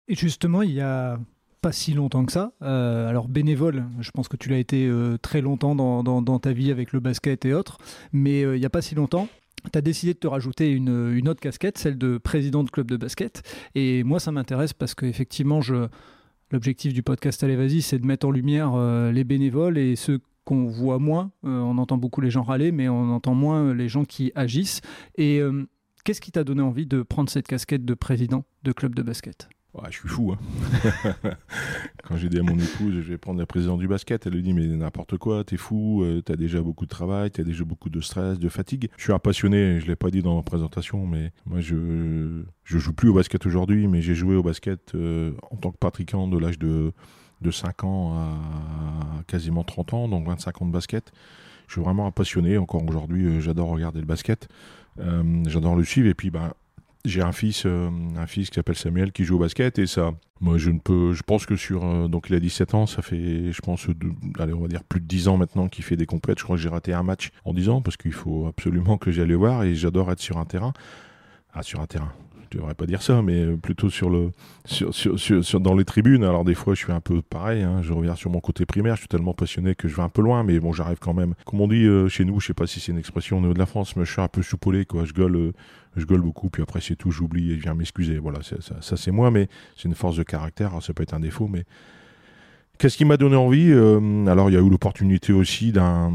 [0.07, 1.17] Et justement, il y a
[1.61, 2.51] pas si longtemps que ça.
[2.59, 4.91] alors bénévole, je pense que tu l'as été
[5.21, 7.77] très longtemps dans, ta vie avec le basket et autres,
[8.11, 9.29] mais il n'y a pas si longtemps,
[9.71, 12.97] tu as décidé de te rajouter une, autre casquette, celle de président de club de
[12.97, 13.43] basket.
[13.75, 15.87] Et moi, ça m'intéresse parce qu'effectivement, je,
[16.51, 20.19] l'objectif du podcast Allez Vas-y, c'est de mettre en lumière euh, les bénévoles et ceux
[20.45, 21.31] qu'on voit moins.
[21.45, 24.81] Euh, on entend beaucoup les gens râler, mais on entend moins les gens qui agissent.
[25.17, 25.67] Et euh,
[26.03, 29.49] qu'est-ce qui t'a donné envie de prendre cette casquette de président de club de basket?
[29.89, 30.33] Je suis fou.
[30.33, 31.13] Hein.
[32.03, 34.41] Quand j'ai dit à mon épouse, je vais prendre la présidente du basket, elle lui
[34.41, 37.89] dit, mais n'importe quoi, t'es fou, euh, t'as déjà beaucoup de travail, t'as déjà beaucoup
[37.89, 38.89] de stress, de fatigue.
[38.97, 42.77] Je suis un passionné, je l'ai pas dit dans ma présentation, mais moi, je, je
[42.77, 46.27] joue plus au basket aujourd'hui, mais j'ai joué au basket euh, en tant que pratiquant
[46.27, 46.91] de l'âge de,
[47.41, 51.11] de 5 ans à quasiment 30 ans, donc 25 ans de basket.
[51.67, 52.57] Je suis vraiment un passionné.
[52.57, 54.47] Encore aujourd'hui, euh, j'adore regarder le basket.
[55.45, 56.07] j'adore le suivre.
[56.09, 56.51] Et puis, ben,
[57.05, 60.11] j'ai un fils, euh, un fils qui s'appelle Samuel qui joue au basket et ça,
[60.39, 63.01] moi je ne peux, je pense que sur, euh, donc il a 17 ans, ça
[63.01, 63.87] fait, je pense,
[64.39, 66.39] allez, on va dire plus de 10 ans maintenant qu'il fait des compètes.
[66.39, 69.11] Je crois que j'ai raté un match en 10 ans parce qu'il faut absolument que
[69.11, 70.73] j'aille le voir et j'adore être sur un terrain.
[71.53, 72.13] Ah, sur un terrain
[72.51, 74.31] je devrais pas dire ça, mais plutôt sur le,
[74.65, 76.23] sur, sur, sur, dans les tribunes.
[76.23, 77.63] Alors des fois, je suis un peu pareil.
[77.63, 78.95] Hein, je reviens sur mon côté primaire.
[78.95, 81.33] Je suis tellement passionné que je vais un peu loin, mais bon, j'arrive quand même.
[81.45, 83.53] Comme on dit euh, chez nous, je sais pas si c'est une expression au niveau
[83.53, 85.05] de la France, mais je suis un peu soupolé, quoi.
[85.05, 85.53] Je gueule, euh,
[85.95, 88.17] je gueule beaucoup, puis après c'est tout, j'oublie et je viens m'excuser.
[88.17, 90.71] Voilà, ça, ça c'est moi, mais c'est une force de caractère.
[90.81, 91.63] ça peut être un défaut, mais
[92.81, 96.11] Qu'est-ce qui m'a donné envie euh, Alors, il y a eu l'opportunité aussi d'un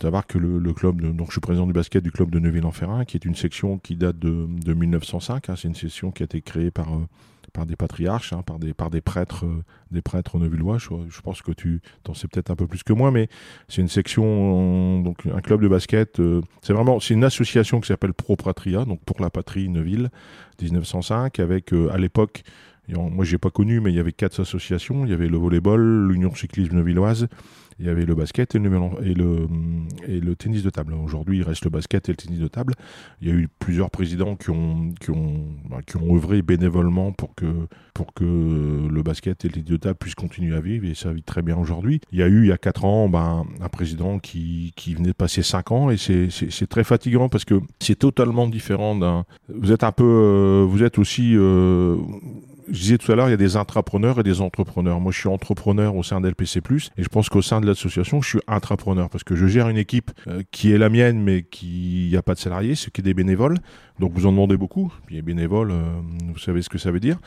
[0.00, 3.18] d'avoir que le, club, donc je suis président du basket du club de Neuville-en-Ferrin, qui
[3.18, 5.50] est une section qui date de, de 1905.
[5.50, 5.54] Hein.
[5.56, 7.06] c'est une section qui a été créée par euh,
[7.52, 10.78] par des patriarches, hein, par des par des prêtres, euh, des prêtres neuvillois.
[10.78, 13.28] Je, je, pense que tu t'en sais peut-être un peu plus que moi, mais
[13.68, 16.20] c'est une section, donc un club de basket.
[16.62, 20.10] c'est vraiment, c'est une association qui s'appelle Pro Patria, donc pour la patrie Neuville,
[20.62, 22.42] 1905, avec à l'époque
[22.88, 25.04] moi, j'ai pas connu, mais il y avait quatre associations.
[25.04, 27.28] Il y avait le volleyball, l'Union cyclisme neuvilloise,
[27.78, 30.94] il y avait le basket et le, tennis de table.
[30.94, 32.74] Aujourd'hui, il reste le basket et le tennis de table.
[33.20, 37.12] Il y a eu plusieurs présidents qui ont, qui ont, bah, qui ont œuvré bénévolement
[37.12, 40.86] pour que, pour que le basket et le tennis de table puissent continuer à vivre
[40.86, 42.00] et ça vit très bien aujourd'hui.
[42.12, 45.08] Il y a eu, il y a quatre ans, ben, un président qui, qui venait
[45.08, 49.24] de passer cinq ans et c'est très fatigant parce que c'est totalement différent d'un.
[49.48, 51.96] Vous êtes un peu, euh, vous êtes aussi, euh,
[52.68, 55.00] je disais tout à l'heure, il y a des intrapreneurs et des entrepreneurs.
[55.00, 56.60] Moi, je suis entrepreneur au sein d'LPC+,
[56.96, 59.76] et je pense qu'au sein de l'association, je suis intrapreneur, parce que je gère une
[59.76, 63.00] équipe euh, qui est la mienne, mais qui n'y a pas de salariés, ce qui
[63.00, 63.58] est des bénévoles.
[63.98, 64.92] Donc, vous en demandez beaucoup.
[65.06, 65.82] Puis, les bénévoles, euh,
[66.32, 67.18] vous savez ce que ça veut dire.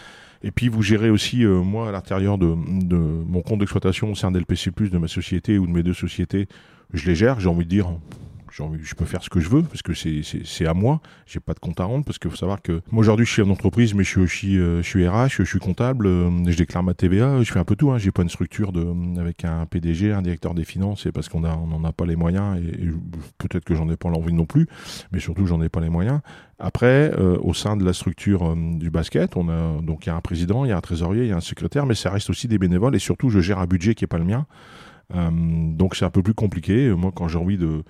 [0.43, 4.15] Et puis, vous gérez aussi, euh, moi, à l'intérieur de, de, mon compte d'exploitation au
[4.15, 6.47] sein d'LPC+, de ma société ou de mes deux sociétés,
[6.93, 7.89] je les gère, j'ai envie de dire,
[8.81, 11.01] je peux faire ce que je veux parce que c'est à moi.
[11.25, 13.41] J'ai pas de compte à rendre parce qu'il faut savoir que moi aujourd'hui je suis
[13.41, 16.55] en entreprise, mais je suis aussi euh, je suis RH, je suis comptable, euh, je
[16.55, 17.91] déclare ma TVA, je fais un peu tout.
[17.91, 17.97] Hein.
[17.97, 18.85] J'ai pas une structure de
[19.19, 22.05] avec un PDG, un directeur des finances, et parce qu'on a on n'en a pas
[22.05, 22.89] les moyens et,
[23.37, 24.67] peut-être que j'en ai pas l'envie non plus,
[25.11, 26.21] mais surtout j'en ai pas les moyens.
[26.57, 30.15] Après, euh, au sein de la structure du basket, on a donc il y a
[30.15, 32.29] un président, il y a un trésorier, il y a un secrétaire, mais ça reste
[32.29, 34.45] aussi des bénévoles et surtout je gère un budget qui est pas le mien.
[35.11, 36.89] donc c'est un peu plus compliqué.
[36.91, 37.83] Moi, quand j'ai envie de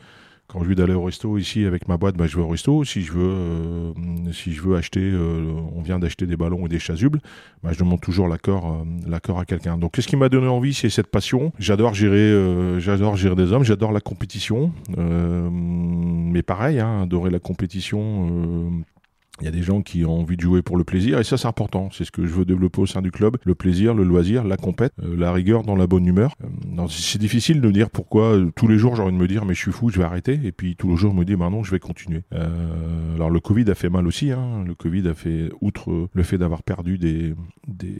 [0.47, 2.83] quand je veux d'aller au resto ici avec ma boîte, bah, je vais au resto.
[2.83, 3.93] Si je veux, euh,
[4.31, 7.19] si je veux acheter, euh, on vient d'acheter des ballons ou des chasubles,
[7.63, 9.77] bah, je demande toujours l'accord, euh, l'accord à quelqu'un.
[9.77, 11.51] Donc, qu'est-ce qui m'a donné envie, c'est cette passion.
[11.57, 14.71] J'adore gérer, j'adore gérer des hommes, j'adore la compétition.
[14.97, 18.83] mais pareil, hein, adorer la compétition
[19.41, 21.37] il y a des gens qui ont envie de jouer pour le plaisir et ça
[21.37, 21.89] c'est important.
[21.91, 23.37] C'est ce que je veux développer au sein du club.
[23.43, 26.35] Le plaisir, le loisir, la compète, euh, la rigueur dans la bonne humeur.
[26.43, 29.45] Euh, c'est difficile de dire pourquoi euh, tous les jours j'ai envie de me dire
[29.45, 30.39] mais je suis fou, je vais arrêter.
[30.43, 32.23] Et puis tous les jours je me dis bah non je vais continuer.
[32.31, 34.31] alors le Covid a fait mal aussi.
[34.31, 34.63] Hein.
[34.65, 37.33] Le Covid a fait, outre le fait d'avoir perdu des,
[37.67, 37.99] des,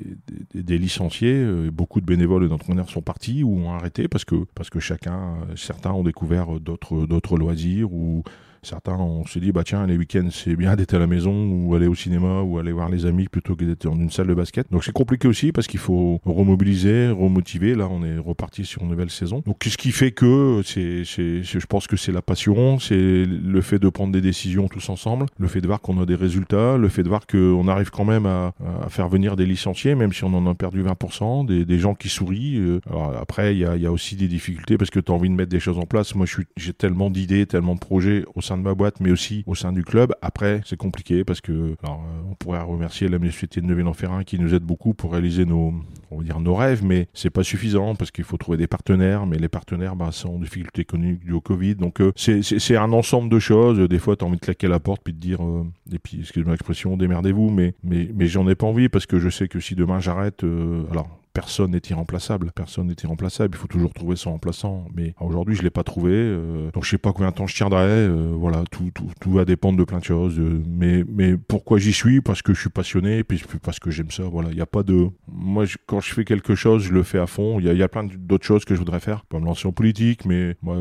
[0.54, 4.70] des, licenciés, beaucoup de bénévoles et d'entraîneurs sont partis ou ont arrêté parce que, parce
[4.70, 8.24] que chacun, certains ont découvert d'autres, d'autres loisirs ou
[8.66, 11.76] Certains, on se dit, bah tiens, les week-ends, c'est bien d'être à la maison ou
[11.76, 14.34] aller au cinéma ou aller voir les amis plutôt que d'être dans une salle de
[14.34, 14.72] basket.
[14.72, 17.76] Donc c'est compliqué aussi parce qu'il faut remobiliser, remotiver.
[17.76, 19.44] Là, on est reparti sur une nouvelle saison.
[19.46, 23.78] Donc qu'est-ce qui fait que c'est, je pense que c'est la passion, c'est le fait
[23.78, 26.90] de prendre des décisions tous ensemble, le fait de voir qu'on a des résultats, le
[26.90, 28.54] fait de voir qu'on arrive quand même à,
[28.90, 32.58] faire venir des licenciés, même si on en a perdu 20%, des, gens qui sourient.
[32.58, 32.80] Euh.
[32.90, 35.30] Alors après, il y a, y a, aussi des difficultés parce que tu as envie
[35.30, 36.16] de mettre des choses en place.
[36.16, 36.26] Moi,
[36.58, 39.72] j'ai tellement d'idées, tellement de projets au sein de ma boîte, mais aussi au sein
[39.72, 40.14] du club.
[40.22, 44.40] Après, c'est compliqué parce que alors, euh, on pourrait remercier la municipalité de Neuville-en-Ferrin qui
[44.40, 45.74] nous aide beaucoup pour réaliser nos,
[46.12, 49.26] on va dire nos rêves, mais c'est pas suffisant parce qu'il faut trouver des partenaires.
[49.26, 51.76] Mais les partenaires bah, sont en difficulté économique due au Covid.
[51.76, 53.80] Donc euh, c'est un ensemble de choses.
[53.80, 56.20] Des fois, tu as envie de claquer la porte puis de dire, euh, et puis
[56.20, 57.50] excusez-moi l'expression, démerdez-vous.
[57.50, 60.44] Mais mais mais j'en ai pas envie parce que je sais que si demain j'arrête,
[60.92, 62.52] alors personne n'est irremplaçable.
[62.56, 63.56] Personne n'est irremplaçable.
[63.56, 64.88] Il faut toujours trouver son remplaçant.
[64.96, 66.14] Mais aujourd'hui, je l'ai pas trouvé.
[66.14, 67.82] Euh, donc je sais pas combien de temps je tiendrai.
[67.82, 70.40] Euh, voilà, tout, tout, tout, va dépendre de plein de choses.
[70.40, 72.22] Euh, mais, pourquoi j'y suis?
[72.22, 74.24] Parce que je suis passionné, puis parce que j'aime ça.
[74.24, 75.10] Voilà, il n'y a pas de.
[75.28, 77.60] Moi, quand je fais quelque chose, je le fais à fond.
[77.60, 80.56] Il y a, plein d'autres choses que je voudrais faire, pas me lancer politique, mais
[80.62, 80.78] moi,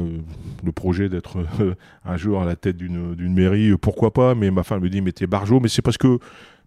[0.62, 1.44] le projet d'être
[2.04, 4.36] un jour à la tête d'une mairie, pourquoi pas?
[4.36, 5.58] Mais ma femme me dit, mais t'es barjot.
[5.58, 6.20] Mais c'est parce que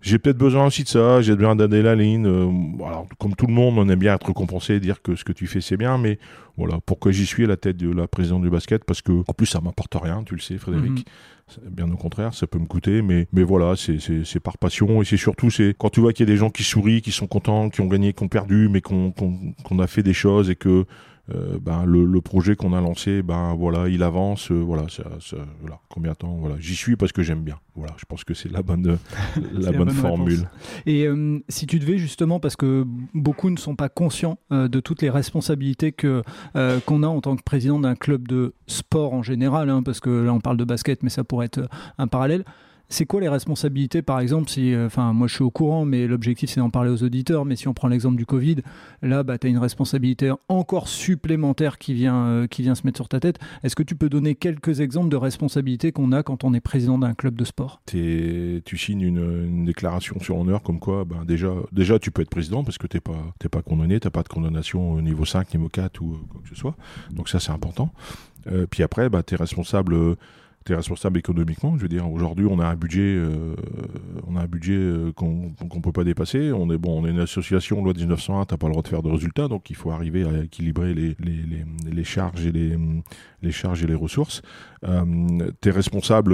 [0.08, 2.26] j'ai peut-être besoin aussi de ça, j'ai besoin d'adrénaline.
[2.26, 5.34] Euh, alors, comme tout le monde, on aime bien être récompensé, dire que ce que
[5.34, 6.18] tu fais c'est bien, mais
[6.56, 9.34] voilà, pourquoi j'y suis à la tête de la présidente du basket Parce que, en
[9.34, 10.92] plus, ça m'apporte rien, tu le sais, Frédéric.
[10.92, 11.70] Mhm.
[11.70, 15.16] Bien au contraire, ça peut me coûter, mais, mais voilà, c'est par passion et c'est
[15.16, 17.70] surtout, c'est quand tu vois qu'il y a des gens qui sourient, qui sont contents,
[17.70, 19.14] qui ont gagné, qui ont perdu, mais qu'on
[19.80, 20.86] a fait des choses et que
[21.34, 25.04] euh, ben, le, projet qu'on a lancé, ben voilà, il avance, euh, voilà, ça,
[25.62, 27.60] voilà, combien de temps, voilà, j'y suis parce que j'aime bien.
[27.76, 28.98] Voilà, je pense que c'est la bonne,
[29.54, 30.50] la, bonne, formule.
[30.86, 35.02] Et euh, si tu devais justement, parce que beaucoup ne sont pas conscients de toutes
[35.02, 36.24] les responsabilités que
[36.86, 40.10] qu'on a en tant que président d'un club de sport en général, hein, parce que
[40.10, 42.46] là on parle de basket, mais ça pourrait être un parallèle.
[42.90, 46.08] C'est quoi les responsabilités, par exemple, si, euh, enfin, moi je suis au courant, mais
[46.08, 48.58] l'objectif c'est d'en parler aux auditeurs, mais si on prend l'exemple du Covid,
[49.02, 52.98] là, bah, tu as une responsabilité encore supplémentaire qui vient, euh, qui vient se mettre
[52.98, 53.40] sur ta tête.
[53.64, 56.98] Est-ce que tu peux donner quelques exemples de responsabilités qu'on a quand on est président
[56.98, 57.82] d'un club de sport?
[57.86, 62.64] Tu signes une, déclaration sur honneur comme quoi, ben, déjà, déjà tu peux être président
[62.64, 65.54] parce que tu n'es pas, pas condamné, tu n'as pas de condamnation au niveau 5,
[65.54, 66.76] niveau 4 ou euh, quoi que ce soit.
[67.12, 67.92] Donc ça c'est important.
[68.70, 70.16] puis après, bah, tu es responsable
[70.76, 71.76] responsable économiquement.
[71.78, 73.56] Je veux dire, aujourd'hui, on a un budget, euh,
[74.28, 76.52] on a un budget euh, qu'on ne peut pas dépasser.
[76.52, 79.04] On est bon, on est une association loi 1901, t'as pas le droit de faire
[79.04, 82.78] de résultats, donc il faut arriver à équilibrer les, les, les, les charges et les,
[83.42, 84.42] les charges et les ressources.
[84.84, 85.04] Euh,
[85.62, 86.32] tu es responsable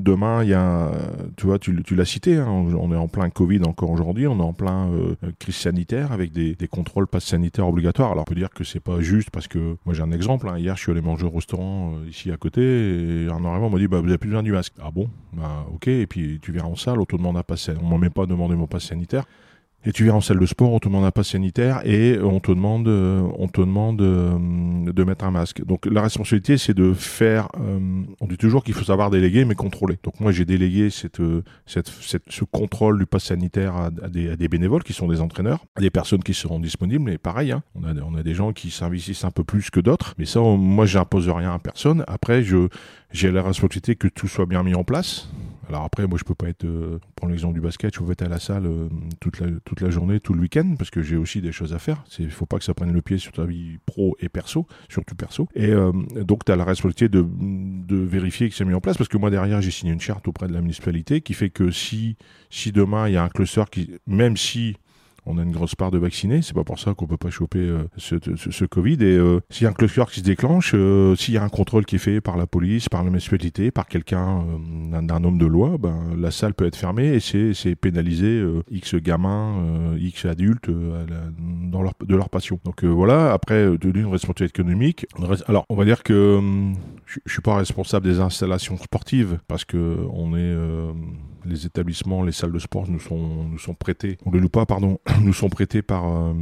[0.00, 0.90] demain, il y a,
[1.36, 4.42] tu vois, tu, l'as cité, hein, on est en plein Covid encore aujourd'hui, on est
[4.42, 4.90] en plein
[5.38, 8.12] crise sanitaire avec des, contrôles pass sanitaires obligatoires.
[8.12, 10.48] Alors on peut dire que c'est pas juste parce que moi j'ai un exemple.
[10.48, 13.78] Hein, hier, je suis allé manger au restaurant ici à côté et en arrivant m'a
[13.78, 14.74] dit bah, vous avez plus besoin du masque.
[14.80, 15.08] Ah bon?
[15.32, 18.26] Bah, Ok, et puis tu viens en salle, on un passe On m'a même pas
[18.26, 19.24] demandé mon passe sanitaire.
[19.88, 22.40] Et tu viens en salle de sport, on te demande un passe sanitaire et on
[22.40, 24.36] te demande, euh, on te demande euh,
[24.84, 25.64] de mettre un masque.
[25.64, 27.48] Donc la responsabilité, c'est de faire.
[27.60, 29.96] Euh, on dit toujours qu'il faut savoir déléguer, mais contrôler.
[30.02, 35.20] Donc moi, j'ai délégué ce contrôle du passe sanitaire à, des, bénévoles qui sont des
[35.20, 37.08] entraîneurs, à des personnes qui seront disponibles.
[37.12, 40.14] Et pareil, hein, on, a, on des gens qui s'investissent un peu plus que d'autres.
[40.18, 42.02] Mais ça, moi, j'impose rien à personne.
[42.08, 42.42] Après,
[43.12, 45.28] j'ai la responsabilité que tout soit bien mis en place.
[45.68, 48.22] Alors après, moi, je peux pas être, euh, pour l'exemple du basket, je peux être
[48.22, 48.88] à la salle euh,
[49.20, 49.40] toute,
[49.80, 52.04] la, journée, tout le week-end, parce que j'ai aussi des choses à faire.
[52.18, 55.16] Il faut pas que ça prenne le pied sur ta vie pro et perso, surtout
[55.16, 55.48] perso.
[55.54, 58.96] Et euh, donc, tu as la responsabilité de, de vérifier que c'est mis en place,
[58.96, 61.70] parce que moi, derrière, j'ai signé une charte auprès de la municipalité qui fait que
[61.70, 62.16] si,
[62.50, 64.76] si demain, il y a un cluster qui, même si
[65.26, 66.40] on a une grosse part de vaccinés.
[66.40, 68.98] C'est pas pour ça qu'on peut pas choper euh, ce, Covid.
[69.00, 71.48] Et euh, s'il y a un cluster qui se déclenche, euh, s'il y a un
[71.48, 74.44] contrôle qui est fait par la police, par la municipalité, par quelqu'un
[74.92, 79.94] d'un homme de loi, ben, la salle peut être fermée et c'est pénaliser X gamins,
[79.98, 82.60] X adultes dans leur, de leur passion.
[82.64, 85.06] Donc voilà, après, d'une responsabilité économique.
[85.48, 86.40] Alors, on va dire que
[87.04, 90.54] je, je suis pas responsable des installations sportives parce que on est
[91.46, 94.66] les établissements, les salles de sport nous sont, nous sont prêtés, on ne loue pas,
[94.66, 96.32] pardon, nous sont prêtés par, euh,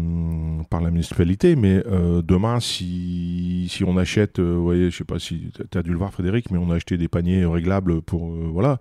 [0.71, 1.57] par la municipalité.
[1.57, 5.79] Mais euh, demain, si, si on achète, euh, vous voyez, je sais pas si tu
[5.79, 8.79] as dû le voir, Frédéric, mais on a acheté des paniers réglables pour, voilà,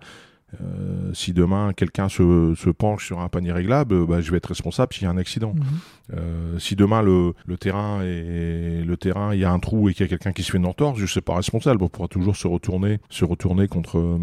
[1.14, 4.94] si demain quelqu'un se, se, penche sur un panier réglable, bah, je vais être responsable
[4.94, 5.52] s'il y a un accident.
[5.52, 5.64] Mhm.
[6.12, 9.94] Euh, si demain le, le, terrain est le terrain, il y a un trou et
[9.94, 11.82] qu'il y a quelqu'un qui se fait une entorse, je ne suis pas responsable.
[11.82, 14.18] On pourra toujours se retourner, se retourner contre euh,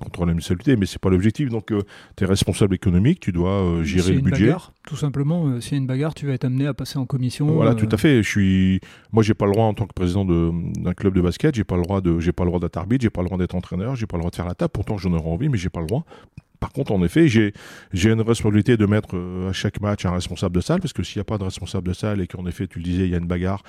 [0.00, 1.50] contre la municipalité, mais c'est pas l'objectif.
[1.50, 1.72] Donc
[2.16, 4.46] tu es responsable économique, tu dois gérer le budget.
[4.46, 7.06] Bagarre, tout simplement, s'il y a une bagarre, tu vas être amené à passer en
[7.06, 7.46] commission.
[7.46, 8.22] Voilà, tout à fait.
[8.22, 8.80] Je suis,
[9.12, 11.76] moi, j'ai pas le droit en tant que président d'un club de basket, j'ai pas
[11.76, 13.94] le droit de, j'ai pas le droit d'être arbitre, j'ai pas le droit d'être entraîneur,
[13.94, 14.72] j'ai pas le droit de faire la table.
[14.72, 16.04] Pourtant, j'en aurais envie mais j'ai pas le droit.
[16.64, 17.52] Par contre, en effet, j'ai
[17.92, 21.18] une responsabilité de mettre euh, à chaque match un responsable de salle, parce que s'il
[21.18, 23.14] n'y a pas de responsable de salle et qu'en effet, tu le disais, il y
[23.14, 23.62] a une bagarre,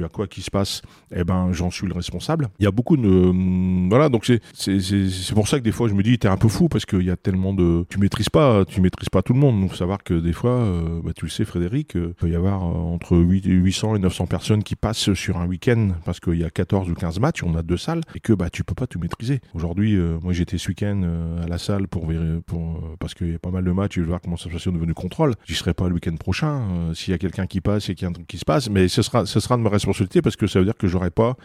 [0.00, 0.82] il y a quoi qui se passe,
[1.14, 2.48] eh ben j'en suis le responsable.
[2.58, 5.94] Il y a beaucoup de hum, voilà donc c'est pour ça que des fois je
[5.94, 8.64] me dis t'es un peu fou parce qu'il y a tellement de tu maîtrises pas
[8.64, 9.60] tu maîtrises pas tout le monde.
[9.60, 12.62] Donc savoir que des fois euh, bah, tu le sais Frédéric, il peut y avoir
[12.62, 16.90] entre 800 et 900 personnes qui passent sur un week-end parce qu'il y a 14
[16.90, 19.40] ou 15 matchs, on a deux salles et que bah tu peux pas tout maîtriser.
[19.54, 21.02] Aujourd'hui moi j'étais ce week-end
[21.42, 22.10] à la salle pour,
[22.46, 24.70] pour parce qu'il y a pas mal de matchs, je vais voir comment ça se
[24.70, 25.34] du contrôle.
[25.44, 28.38] J'y serai pas le week-end prochain s'il y a quelqu'un qui passe et truc qui
[28.38, 30.76] se passe, mais ce sera ce sera de ma responsabilité parce que ça veut dire
[30.76, 31.36] que j'aurais pas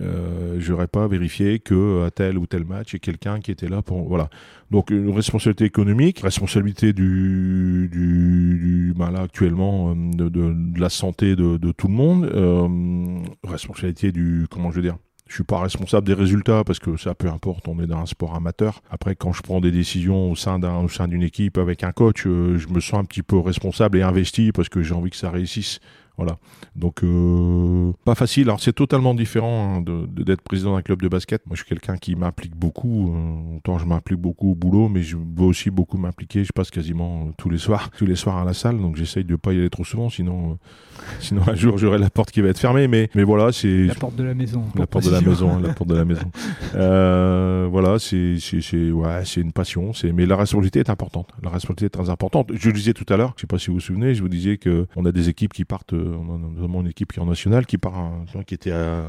[0.00, 3.52] euh, j'aurais pas vérifié que à tel ou tel match il y a quelqu'un qui
[3.52, 4.28] était là pour voilà
[4.72, 11.86] donc une responsabilité économique responsabilité du, du, ben actuellement euh, de, la santé de, tout
[11.86, 14.96] le monde euh, responsabilité du comment je veux dire
[15.28, 18.06] je suis pas responsable des résultats parce que ça peu importe, on est dans un
[18.06, 18.80] sport amateur.
[18.90, 21.90] Après, quand je prends des décisions au sein d'un, au sein d'une équipe avec un
[21.90, 25.10] coach, euh, je me sens un petit peu responsable et investi parce que j'ai envie
[25.10, 25.80] que ça réussisse.
[26.16, 26.38] Voilà.
[26.74, 28.44] Donc, euh, pas facile.
[28.44, 31.46] Alors, c'est totalement différent hein, de, d'être président d'un club de basket.
[31.46, 33.14] Moi, je suis quelqu'un qui m'implique beaucoup.
[33.14, 36.44] Euh, autant je m'implique beaucoup au boulot, mais je veux aussi beaucoup m'impliquer.
[36.44, 38.78] Je passe quasiment euh, tous les soirs, tous les soirs à la salle.
[38.78, 40.54] Donc, j'essaye de pas y aller trop souvent, sinon, euh,
[41.20, 42.88] sinon un jour j'aurai la porte qui va être fermée.
[42.88, 44.64] Mais, mais voilà, c'est la porte de la maison.
[44.74, 46.30] La porte de la maison, la porte de la maison.
[46.74, 49.92] Euh, voilà, c'est, c'est, c'est, ouais, c'est une passion.
[49.92, 51.28] C'est, mais la responsabilité est importante.
[51.42, 52.50] La responsabilité est très importante.
[52.54, 53.34] Je le disais tout à l'heure.
[53.36, 54.14] Je sais pas si vous vous souvenez.
[54.14, 57.12] Je vous disais que on a des équipes qui partent on a notamment une équipe
[57.12, 58.12] qui est en nationale, qui part,
[58.46, 59.04] qui était à,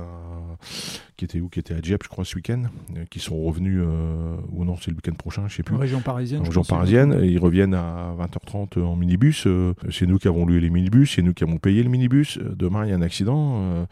[1.17, 2.63] qui était où, qui était à Dieppe, je crois, ce week-end,
[2.95, 5.75] euh, qui sont revenus, euh, ou non, c'est le week-end prochain, je sais plus.
[5.75, 6.41] En région parisienne.
[6.41, 9.47] En région parisienne, et ils reviennent à 20h30 en minibus.
[9.47, 12.37] Euh, c'est nous qui avons loué les minibus, c'est nous qui avons payé le minibus.
[12.37, 13.87] Demain, il y a un accident,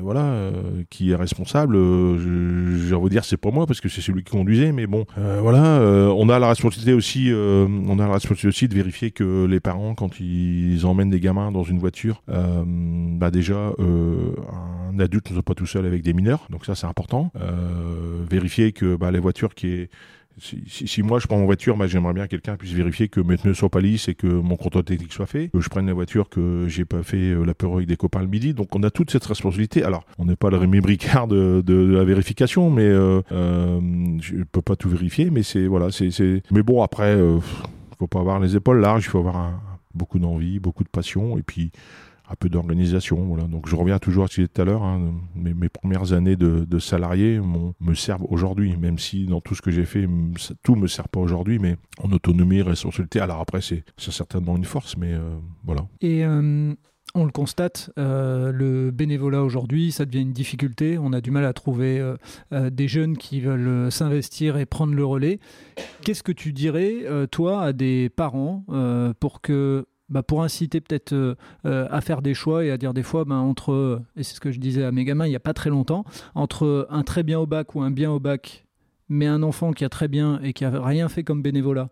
[0.00, 0.52] voilà,
[0.88, 1.76] qui est responsable.
[1.76, 5.04] J'ai envie de dire, c'est pas moi parce que c'est celui qui conduisait, mais bon,
[5.16, 5.80] voilà,
[6.14, 9.94] on a la responsabilité aussi, on a la responsabilité aussi de vérifier que les parents,
[9.94, 15.54] quand ils emmènent des gamins dans une voiture, bah déjà, un adulte ne soit pas
[15.54, 16.46] tout seul avec des mineurs.
[16.52, 17.32] Donc ça, c'est important.
[17.40, 19.90] Euh, vérifier que bah, les voitures qui est
[20.38, 23.36] si, moi je prends mon voiture, bah, j'aimerais bien que quelqu'un puisse vérifier que mes
[23.36, 25.48] pneus soient pas lisses et que mon contrôle technique soit fait.
[25.48, 28.28] Que je prenne la voiture, que j'ai pas fait euh, l'apéro avec des copains le
[28.28, 28.54] midi.
[28.54, 29.84] Donc on a toute cette responsabilité.
[29.84, 33.80] Alors on n'est pas le Rémi Bricard de, la vérification, mais euh, euh,
[34.20, 35.30] je peux pas tout vérifier.
[35.30, 36.42] Mais c'est voilà, c'est.
[36.50, 37.38] Mais bon après, euh,
[37.98, 39.04] faut pas avoir les épaules larges.
[39.04, 39.60] Il faut avoir
[39.94, 41.70] beaucoup d'envie, beaucoup de passion et puis
[42.32, 43.16] un peu d'organisation.
[43.24, 43.44] Voilà.
[43.44, 44.82] Donc je reviens toujours à ce que tout à l'heure.
[44.82, 47.40] Hein, mes, premières années de, de salarié
[47.80, 50.08] me servent aujourd'hui, même si dans tout ce que j'ai fait,
[50.62, 53.20] tout me sert pas aujourd'hui, mais en autonomie, responsabilité.
[53.20, 55.86] Alors après, c'est certainement une force, mais euh, voilà.
[56.00, 56.74] Et euh,
[57.14, 60.98] on le constate, euh, le bénévolat aujourd'hui, ça devient une difficulté.
[60.98, 62.02] On a du mal à trouver
[62.50, 65.38] des jeunes qui veulent s'investir et prendre le relais.
[66.02, 68.64] Qu'est-ce que tu dirais, toi, à des parents
[69.20, 71.34] pour que bah, pour inciter peut-être euh,
[71.66, 74.40] euh, à faire des choix et à dire des fois, ben, entre, et c'est ce
[74.40, 77.22] que je disais à mes gamins il n'y a pas très longtemps, entre un très
[77.22, 78.66] bien au bac ou un bien au bac,
[79.08, 81.88] mais un enfant qui a très bien et qui a rien fait comme bénévolat,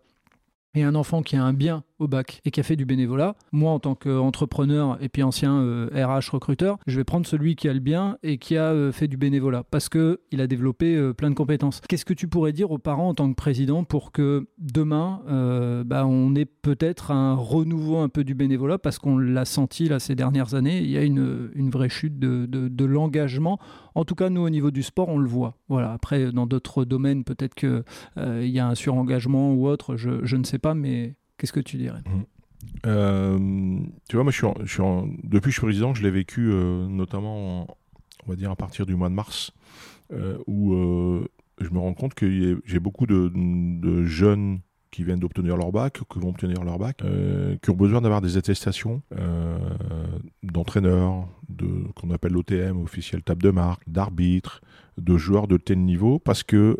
[0.75, 3.35] et un enfant qui a un bien au bac et qui a fait du bénévolat,
[3.51, 7.69] moi en tant qu'entrepreneur et puis ancien euh, RH recruteur, je vais prendre celui qui
[7.69, 10.95] a le bien et qui a euh, fait du bénévolat parce que il a développé
[10.95, 11.81] euh, plein de compétences.
[11.87, 15.83] Qu'est-ce que tu pourrais dire aux parents en tant que président pour que demain, euh,
[15.83, 19.99] bah, on ait peut-être un renouveau un peu du bénévolat parce qu'on l'a senti là
[19.99, 23.59] ces dernières années, il y a une, une vraie chute de, de, l'engagement.
[23.95, 25.57] En tout cas, nous au niveau du sport, on le voit.
[25.69, 25.93] Voilà.
[25.93, 27.83] Après, dans d'autres domaines, peut-être qu'il
[28.17, 31.59] euh, y a un surengagement ou autre, je, je ne sais pas, mais Qu'est-ce que
[31.59, 32.21] tu dirais mmh.
[32.85, 36.51] euh, Tu vois, moi, je suis, en, depuis que je suis président, je l'ai vécu
[36.51, 37.67] euh, notamment, en,
[38.27, 39.51] on va dire, à partir du mois de mars,
[40.13, 40.75] euh, où
[41.59, 44.59] je me rends compte que j'ai beaucoup de, jeunes
[44.91, 47.01] qui viennent d'obtenir leur bac, qui vont obtenir leur bac,
[47.63, 49.01] qui ont besoin d'avoir des attestations
[50.43, 54.61] d'entraîneurs, de qu'on appelle l'OTM, officiel table de marque, d'arbitre,
[54.99, 56.77] de joueurs de tel niveau, parce que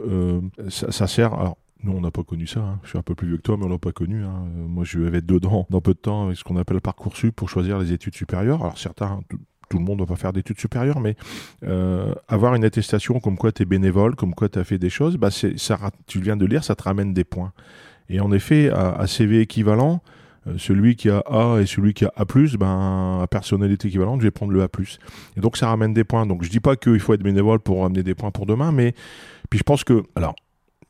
[0.69, 1.56] ça, sert.
[1.84, 2.60] Nous, on n'a pas connu ça.
[2.60, 2.80] Hein.
[2.84, 4.24] Je suis un peu plus vieux que toi, mais on l'a pas connu.
[4.24, 4.46] Hein.
[4.56, 7.50] Moi, je vais être dedans dans peu de temps avec ce qu'on appelle Parcoursup pour
[7.50, 8.62] choisir les études supérieures.
[8.62, 9.22] Alors, certains,
[9.72, 11.15] tout le monde ne doit pas faire d'études supérieures, mais
[11.63, 14.89] euh, avoir une attestation comme quoi tu es bénévole, comme quoi tu as fait des
[14.89, 17.54] choses, bah ça, tu viens de lire, ça te ramène des points.
[18.10, 20.02] Et en effet, à, CV équivalent,
[20.48, 22.26] euh, celui qui a A et celui qui a A+,
[22.60, 24.67] ben, à personnalité équivalente, je vais prendre le A+.
[25.38, 26.26] Et donc, ça ramène des points.
[26.26, 28.94] Donc, je dis pas qu'il faut être bénévole pour amener des points pour demain, mais
[29.50, 30.36] puis je pense que, alors,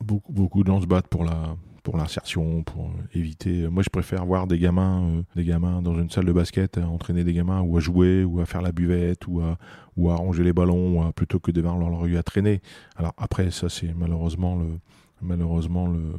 [0.02, 3.66] beaucoup, beaucoup de gens se battent pour la pour l'insertion, pour éviter.
[3.68, 6.86] Moi, je préfère voir des gamins, euh, des gamins dans une salle de basket, à
[6.86, 9.58] entraîner des gamins ou à jouer, ou à faire la buvette, ou à,
[9.96, 12.60] ou à ranger les ballons, plutôt que de leur rue à traîner.
[12.94, 14.78] Alors après, ça, c'est malheureusement le,
[15.20, 16.14] malheureusement le,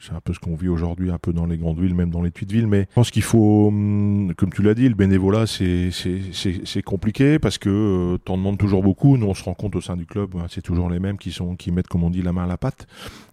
[0.00, 2.22] c'est un peu ce qu'on vit aujourd'hui, un peu dans les grandes villes, même dans
[2.22, 2.66] les petites villes.
[2.66, 7.58] Mais je pense qu'il faut, hum, comme tu l'as dit, le bénévolat, c'est compliqué parce
[7.58, 9.16] que euh, t'en demandes toujours beaucoup.
[9.16, 11.32] Nous, on se rend compte au sein du club, hein, c'est toujours les mêmes qui,
[11.32, 12.86] sont, qui mettent, comme on dit, la main à la pâte.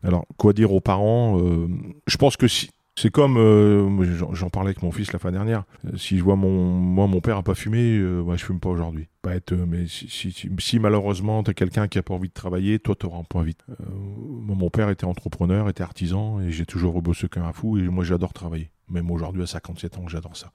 [0.03, 1.67] Alors, quoi dire aux parents euh,
[2.07, 5.65] Je pense que si, c'est comme, euh, j'en parlais avec mon fils la fin dernière.
[5.85, 8.69] Euh, si je vois mon, moi mon père a pas fumé, euh, je fume pas
[8.69, 9.09] aujourd'hui.
[9.21, 12.33] Pas être, mais si, si, si, si malheureusement t'as quelqu'un qui a pas envie de
[12.33, 13.55] travailler, toi t'auras pas envie.
[13.89, 18.31] mon père était entrepreneur, était artisan et j'ai toujours rebossé qu'un fou et moi j'adore
[18.31, 18.71] travailler.
[18.87, 20.51] Même aujourd'hui à 57 ans, j'adore ça.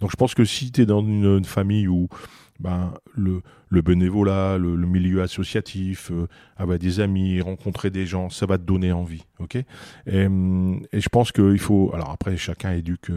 [0.00, 2.08] Donc je pense que si tu es dans une famille où
[2.60, 8.46] ben, le, le bénévolat, le, milieu associatif, euh, avoir des amis, rencontrer des gens, ça
[8.46, 9.24] va te donner envie.
[9.40, 9.56] ok?
[9.56, 9.66] Et,
[10.06, 11.90] et, je pense qu'il faut.
[11.94, 13.10] Alors après, chacun éduque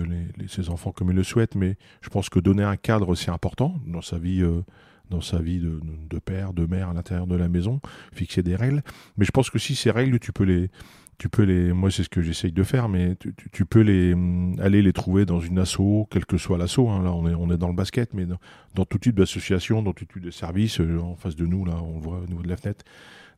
[0.48, 3.76] ses enfants comme il le souhaite, mais je pense que donner un cadre, c'est important
[3.86, 4.42] dans sa vie.
[4.42, 4.62] Euh,
[5.10, 5.80] dans sa vie de,
[6.10, 7.80] de, père, de mère à l'intérieur de la maison,
[8.14, 8.82] fixer des règles.
[9.18, 10.70] Mais je pense que si ces règles, tu peux les,
[11.18, 13.16] tu peux les, moi c'est ce que j'essaye de faire, mais
[13.52, 16.80] tu, peux les hum, aller les trouver dans une asso, quel que soit l'asso.
[16.90, 19.94] Hein, là, on est, on est dans le basket, mais dans, tout type d'association, dans
[19.94, 20.80] tout type de service.
[20.80, 22.84] Euh, en face de nous, là, on voit au niveau de la fenêtre.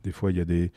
[0.04, 0.72] Des fois, il y a des,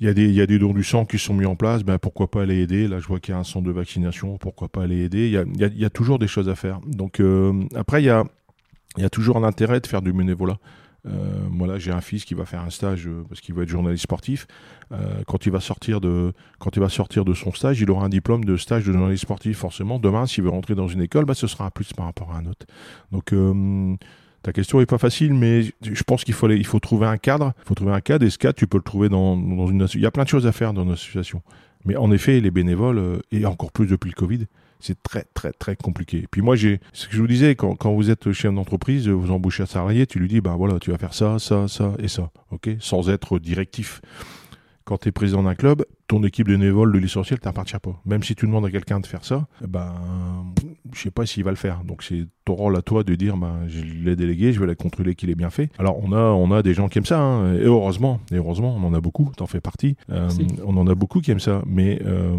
[0.00, 1.56] il y, a des, il y a des dons du sang qui sont mis en
[1.56, 3.72] place, ben pourquoi pas aller aider Là, je vois qu'il y a un centre de
[3.72, 6.80] vaccination, pourquoi pas aller aider il y, a, il, y toujours des choses à faire.
[6.86, 8.24] Donc, euh, après, il y a,
[8.96, 10.58] il y a toujours un intérêt de faire du bénévolat.
[11.06, 13.62] Euh, moi là, j'ai un fils qui va faire un stage euh, parce qu'il va
[13.62, 14.46] être journaliste sportif.
[14.92, 18.06] Euh, quand il va sortir de quand il va sortir de son stage, il aura
[18.06, 19.58] un diplôme de stage de journaliste sportif.
[19.58, 22.32] Forcément, demain, s'il veut rentrer dans une école, bah, ce sera un plus par rapport
[22.32, 22.66] à un autre.
[23.12, 23.32] Donc
[24.42, 27.52] ta question est pas facile, mais je pense qu'il faut, faut trouver un cadre.
[27.64, 29.86] Il faut trouver un cadre, et ce cadre, tu peux le trouver dans, dans une
[29.94, 31.42] Il y a plein de choses à faire dans une association.
[31.84, 34.46] Mais en effet, les bénévoles, et encore plus depuis le Covid,
[34.80, 36.26] c'est très très très compliqué.
[36.30, 39.30] Puis moi j'ai ce que je vous disais quand, quand vous êtes chef d'entreprise, vous
[39.30, 42.08] embauchez un salarié, tu lui dis bah voilà, tu vas faire ça, ça, ça et
[42.08, 44.00] ça, OK, sans être directif.
[44.84, 48.00] Quand tu es président d'un club, ton équipe de bénévoles de l'essentiel t'appartient pas.
[48.06, 49.94] Même si tu demandes à quelqu'un de faire ça, ben
[50.94, 51.84] je sais pas s'il va le faire.
[51.84, 54.74] Donc c'est ton rôle à toi de dire ben je l'ai délégué, je vais la
[54.74, 55.68] contrôler qu'il est bien fait.
[55.78, 58.74] Alors on a on a des gens qui aiment ça hein, et heureusement, et heureusement
[58.76, 59.96] on en a beaucoup, t'en fais partie.
[60.08, 60.30] Euh,
[60.64, 62.38] on en a beaucoup qui aiment ça, mais euh,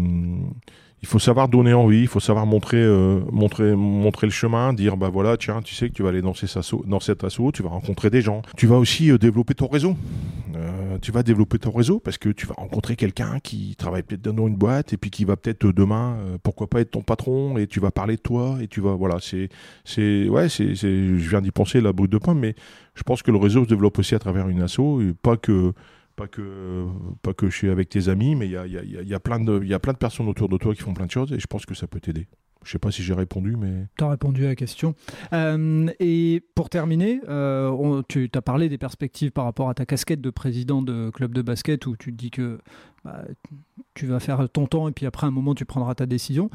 [1.02, 4.98] il faut savoir donner envie, il faut savoir montrer, euh, montrer, montrer le chemin, dire
[4.98, 7.52] bah voilà, tiens, tu sais que tu vas aller dans, ces assos, dans cet assaut,
[7.52, 8.42] tu vas rencontrer des gens.
[8.56, 9.96] Tu vas aussi euh, développer ton réseau.
[10.54, 14.22] Euh, tu vas développer ton réseau parce que tu vas rencontrer quelqu'un qui travaille peut-être
[14.22, 17.66] dans une boîte et puis qui va peut-être demain, pourquoi pas être ton patron et
[17.66, 19.48] tu vas parler de toi et tu vas voilà, c'est,
[19.84, 22.54] c'est, ouais, c'est, je viens d'y penser la brute de pomme, mais
[22.94, 25.72] je pense que le réseau se développe aussi à travers une asso et pas que
[26.20, 26.86] pas que,
[27.22, 29.40] pas que suis avec tes amis, mais il y a, y, a, y a, plein
[29.40, 31.40] de, y a plein de personnes autour de toi qui font plein de choses et
[31.40, 32.28] je pense que ça peut t'aider.
[32.62, 33.86] Je sais pas si j'ai répondu, mais...
[33.96, 34.94] Tu as répondu à la question.
[35.32, 40.20] Euh, et pour terminer, euh, tu as parlé des perspectives par rapport à ta casquette
[40.20, 42.58] de président de club de basket où tu te dis que
[43.02, 43.24] bah,
[43.94, 46.50] tu vas faire ton temps et puis après un moment tu prendras ta décision.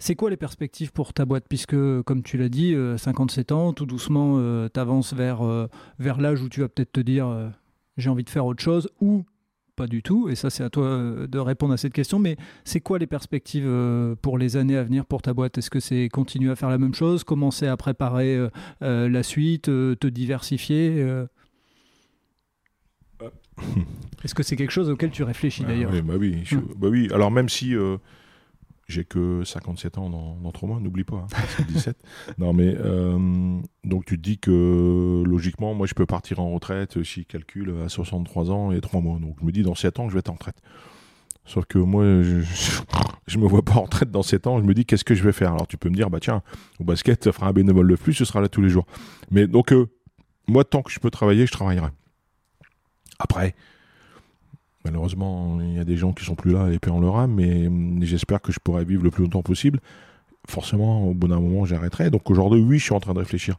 [0.00, 1.44] C'est quoi les perspectives pour ta boîte?
[1.48, 5.68] Puisque, comme tu l'as dit, 57 euh, ans, tout doucement, tu avances vers,
[6.00, 7.52] vers l'âge où tu vas peut-être te dire
[7.96, 9.24] j'ai envie de faire autre chose ou
[9.74, 10.28] pas du tout.
[10.28, 12.18] Et ça, c'est à toi euh, de répondre à cette question.
[12.18, 15.58] Mais c'est quoi les perspectives euh, pour les années à venir pour ta boîte?
[15.58, 18.48] Est-ce que c'est continuer à faire la même chose, commencer à préparer
[18.82, 21.24] euh, la suite, te diversifier
[24.24, 26.68] Est-ce que c'est quelque chose auquel tu réfléchis ah d'ailleurs oui, bah oui, hum.
[26.76, 27.74] bah oui, Alors même si
[28.86, 31.96] j'ai que 57 ans dans, dans 3 mois, n'oublie pas, hein, 17.
[32.38, 37.02] non, mais euh, donc tu te dis que logiquement, moi je peux partir en retraite
[37.02, 39.18] si je calcule à 63 ans et 3 mois.
[39.18, 40.60] Donc je me dis dans 7 ans, je vais être en retraite.
[41.46, 42.40] Sauf que moi, je,
[43.26, 44.58] je, me vois pas en retraite dans 7 ans.
[44.60, 45.52] Je me dis qu'est-ce que je vais faire?
[45.52, 46.42] Alors tu peux me dire, bah tiens,
[46.80, 48.86] au basket, ça fera un bénévole de plus, ce sera là tous les jours.
[49.30, 49.86] Mais donc, euh,
[50.48, 51.88] moi, tant que je peux travailler, je travaillerai.
[53.18, 53.54] Après,
[54.84, 57.32] Malheureusement, il y a des gens qui sont plus là et puis on leur âme,
[57.32, 59.80] mais j'espère que je pourrai vivre le plus longtemps possible.
[60.46, 62.10] Forcément, au bout d'un moment, j'arrêterai.
[62.10, 63.56] Donc aujourd'hui, oui, je suis en train de réfléchir.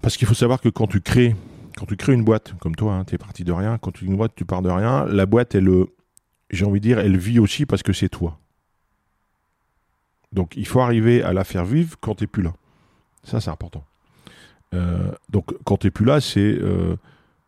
[0.00, 1.34] Parce qu'il faut savoir que quand tu crées,
[1.76, 4.04] quand tu crées une boîte, comme toi, hein, tu es parti de rien, quand tu
[4.04, 5.68] une boîte, tu pars de rien, la boîte, elle,
[6.50, 8.38] j'ai envie de dire, elle vit aussi parce que c'est toi.
[10.32, 12.52] Donc il faut arriver à la faire vivre quand tu n'es plus là.
[13.24, 13.84] Ça, c'est important.
[14.74, 16.40] Euh, donc quand tu n'es plus là, c'est...
[16.40, 16.96] Euh,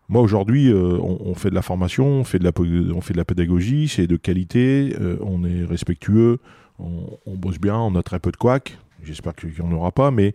[0.09, 2.53] moi aujourd'hui, euh, on, fait de la formation, on fait de la,
[2.95, 6.39] on fait de la pédagogie, c'est de qualité, euh, on est respectueux,
[6.79, 8.79] on, bosse bien, on a très peu de couacs.
[9.03, 10.35] J'espère qu'il n'y en aura pas, mais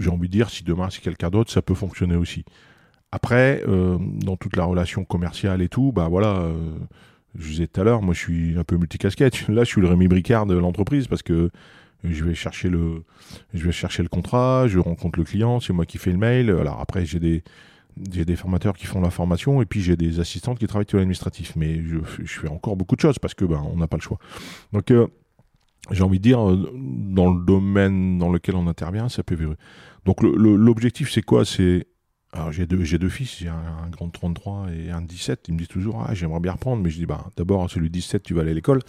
[0.00, 2.44] j'ai envie de dire, si demain c'est quelqu'un d'autre, ça peut fonctionner aussi.
[3.12, 6.50] Après, euh, dans toute la relation commerciale et tout, bah voilà,
[7.38, 9.46] je disais tout à l'heure, moi je suis un peu multicasquette.
[9.48, 11.50] Là, je suis le Rémi Bricard de l'entreprise parce que
[12.02, 13.04] je vais chercher le,
[13.54, 16.50] je vais chercher le contrat, je rencontre le client, c'est moi qui fais le mail.
[16.50, 17.44] Alors après, j'ai des
[18.12, 20.98] j'ai des formateurs qui font la formation et puis j'ai des assistantes qui travaillent sur
[20.98, 21.54] l'administratif.
[21.56, 24.18] Mais je, fais encore beaucoup de choses parce que ben, on n'a pas le choix.
[24.72, 25.06] Donc euh,
[25.90, 29.54] j'ai envie de dire, euh, dans le domaine dans lequel on intervient, ça peut vivre.
[30.04, 31.44] Donc l'objectif, c'est quoi?
[31.44, 31.86] C'est
[32.50, 35.46] j'ai deux, j'ai deux fils, j'ai un, grand de 33 et un de 17.
[35.48, 37.92] Ils me disent toujours, ah, j'aimerais bien reprendre, mais je dis, bah, d'abord, celui de
[37.92, 38.80] 17, tu vas aller à l'école.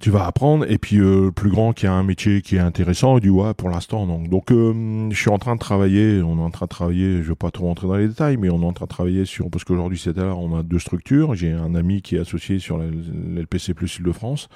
[0.00, 0.70] Tu vas apprendre.
[0.70, 3.30] Et puis, euh, le plus grand qui a un métier qui est intéressant, il dit,
[3.30, 4.22] ouais, pour l'instant, non.
[4.22, 7.28] Donc, euh, je suis en train de travailler, on est en train de travailler, je
[7.28, 9.50] vais pas trop rentrer dans les détails, mais on est en train de travailler sur,
[9.50, 11.34] parce qu'aujourd'hui, c'est là, on a deux structures.
[11.34, 14.48] J'ai un ami qui est associé sur l'LPC plus Île-de-France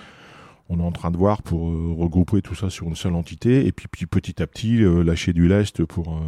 [0.72, 3.66] on est en train de voir pour euh, regrouper tout ça sur une seule entité
[3.66, 6.22] et puis, petit à petit lâcher du lest pour,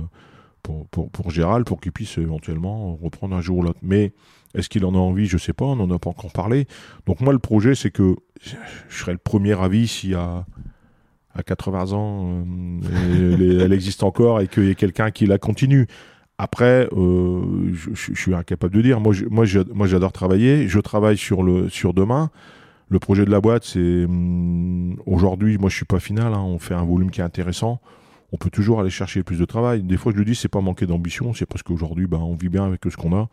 [0.64, 3.78] pour, pour, pour Gérald pour qu'il puisse éventuellement reprendre un jour ou l'autre.
[3.82, 4.12] Mais
[4.54, 5.26] est-ce qu'il en a envie?
[5.26, 6.66] Je sais pas, on n'en a pas encore parlé.
[7.06, 8.54] Donc moi, le projet, c'est que je
[8.88, 10.44] serais le premier avis s'il y a
[11.34, 12.44] à 80 ans,
[12.84, 15.86] euh, elle existe encore et qu'il y ait quelqu'un qui la continue.
[16.36, 19.00] Après, euh, je, suis incapable de dire.
[19.00, 20.68] Moi, moi, j'adore travailler.
[20.68, 22.30] Je travaille sur le sur demain.
[22.88, 25.56] Le projet de la boîte, c'est hum, aujourd'hui.
[25.56, 26.34] Moi, je suis pas final.
[26.34, 26.42] Hein.
[26.42, 27.80] on fait un volume qui est intéressant
[28.32, 29.82] on peut toujours aller chercher plus de travail.
[29.82, 32.48] Des fois, je le dis, c'est pas manquer d'ambition, c'est parce qu'aujourd'hui, ben, on vit
[32.48, 33.28] bien avec ce qu'on a.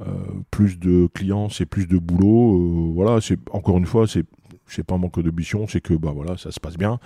[0.00, 0.14] Euh,
[0.50, 2.56] plus de clients, c'est plus de boulot.
[2.56, 4.24] Euh, voilà, c'est encore une fois, c'est
[4.66, 7.00] c'est pas manque d'ambition, c'est que bah voilà, ça se passe bien.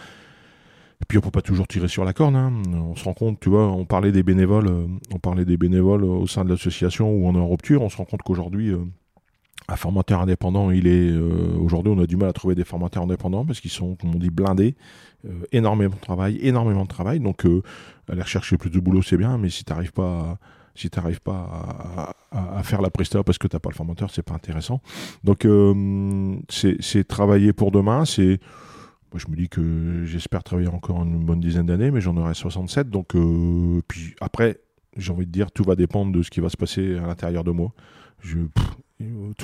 [1.03, 2.37] Et puis on peut pas toujours tirer sur la corne.
[2.37, 2.53] Hein.
[2.73, 6.05] On se rend compte, tu vois, on parlait des bénévoles, euh, on parlait des bénévoles
[6.05, 7.83] au sein de l'association où on est en rupture.
[7.83, 8.73] On se rend compte qu'aujourd'hui,
[9.67, 11.11] un formateur indépendant, il est
[11.59, 14.19] aujourd'hui, on a du mal à trouver des formateurs indépendants parce qu'ils sont, comme on
[14.19, 14.77] dit, blindés.
[15.53, 17.19] Énormément de travail, énormément de travail.
[17.19, 17.47] Donc,
[18.09, 20.39] aller rechercher plus de boulot, c'est bien, mais si tu n'arrives pas, à,
[20.75, 24.23] si t'arrives pas à, faire la presta parce que tu n'as pas le formateur, c'est
[24.23, 24.81] pas intéressant.
[25.23, 28.05] Donc, euh, c'est travailler pour demain.
[28.05, 28.41] C'est
[29.15, 32.91] je me dis que j'espère travailler encore une bonne dizaine d'années, mais j'en aurai 67.
[32.91, 33.15] Donc,
[33.87, 34.59] puis après,
[34.97, 37.45] j'ai envie de dire, tout va dépendre de ce qui va se passer à l'intérieur
[37.45, 37.73] de moi.
[38.19, 38.39] Je,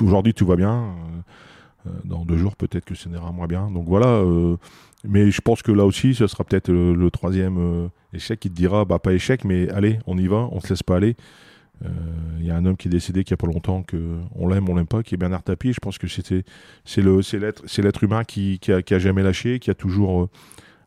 [0.01, 0.97] aujourd'hui, tout va bien.
[2.05, 3.71] dans deux jours, peut-être que ce n'ira moins bien.
[3.71, 4.25] Donc voilà,
[5.05, 8.55] mais je pense que là aussi, ce sera peut-être le, troisième euh, échec qui te
[8.55, 11.17] dira, bah pas échec, mais allez, on y va, on se laisse pas aller.
[11.83, 14.19] Il euh, y a un homme qui est décédé il y a pas longtemps, que
[14.35, 15.73] on l'aime, on l'aime pas, qui est Bernard Tapie.
[15.73, 16.45] Je pense que c'était,
[16.85, 20.23] c'est le, c'est l'être, c'est l'être humain qui, a, jamais lâché, qui a toujours.
[20.23, 20.29] Euh,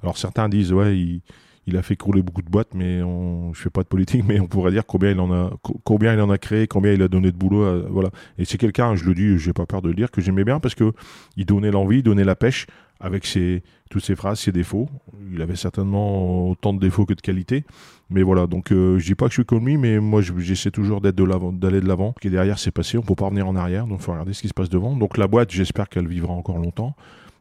[0.04, 1.22] alors certains disent, ouais, il,
[1.66, 4.40] il, a fait couler beaucoup de boîtes, mais on, je fais pas de politique, mais
[4.40, 5.52] on pourrait dire combien il en a,
[5.84, 8.10] combien il en a créé, combien il a donné de boulot, voilà.
[8.38, 10.60] Et c'est quelqu'un, je le dis, j'ai pas peur de le dire, que j'aimais bien
[10.60, 10.94] parce que
[11.38, 12.68] il donnait l'envie, il donnait la pêche
[13.04, 14.88] avec ses, toutes ses phrases, ses défauts.
[15.32, 17.66] Il avait certainement autant de défauts que de qualités.
[18.10, 20.72] Mais voilà, donc euh, je dis pas que je suis comme lui, mais moi j'essaie
[20.72, 22.16] toujours d'être de l'avant, d'aller de l'avant.
[22.22, 24.48] Qui derrière, c'est passé, on peut pas revenir en arrière, donc faut regarder ce qui
[24.48, 24.96] se passe devant.
[24.96, 26.96] Donc la boîte, j'espère qu'elle vivra encore longtemps.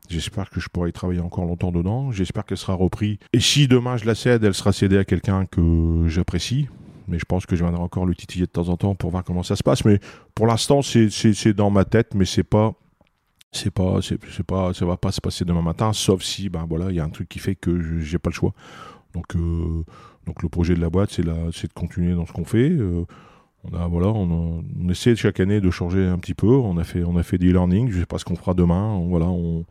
[0.08, 2.10] J'espère que je pourrai y travailler encore longtemps dedans.
[2.10, 3.18] J'espère qu'elle sera reprise.
[3.32, 6.68] Et si demain je la cède, elle sera cédée à quelqu'un que j'apprécie.
[7.06, 9.22] Mais je pense que je viendrai encore le titiller de temps en temps pour voir
[9.22, 9.84] comment ça se passe.
[9.84, 10.00] Mais
[10.34, 12.74] pour l'instant, c'est dans ma tête, mais c'est pas
[13.52, 16.86] c'est pas c'est pas ça va pas se passer demain matin sauf si ben voilà
[16.90, 18.54] il y a un truc qui fait que j'ai pas le choix
[19.14, 19.84] donc euh,
[20.26, 21.22] donc le projet de la boîte c'est
[21.52, 23.04] c'est de continuer dans ce qu'on fait euh,
[23.64, 27.04] on a voilà on, essaie chaque année de changer un petit peu on a fait
[27.04, 29.66] on a fait des learning je sais pas ce qu'on fera demain voilà on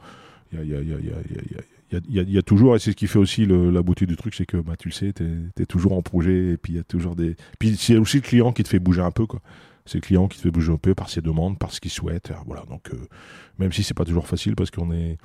[0.53, 2.95] il y a, y, a, y, a, y, a, y a toujours, et c'est ce
[2.97, 5.23] qui fait aussi la beauté du truc, c'est que bah, tu le sais, tu
[5.57, 7.37] es, toujours en projet, et puis il y a toujours des.
[7.57, 9.39] Puis c'est aussi le client qui te fait bouger un peu, quoi
[9.85, 11.91] c'est le client qui te fait bouger un peu par ses demandes, par ce qu'il
[11.91, 12.31] souhaite.
[12.45, 12.97] Voilà, donc euh,
[13.57, 15.17] même si c'est pas toujours facile parce qu'on est,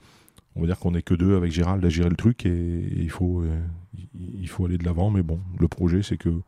[0.54, 3.10] on va dire qu'on est que deux avec Gérald à gérer le truc et, il
[3.10, 3.60] faut, euh,
[4.14, 5.10] il faut aller de l'avant.
[5.10, 6.40] Mais bon, le projet c'est que,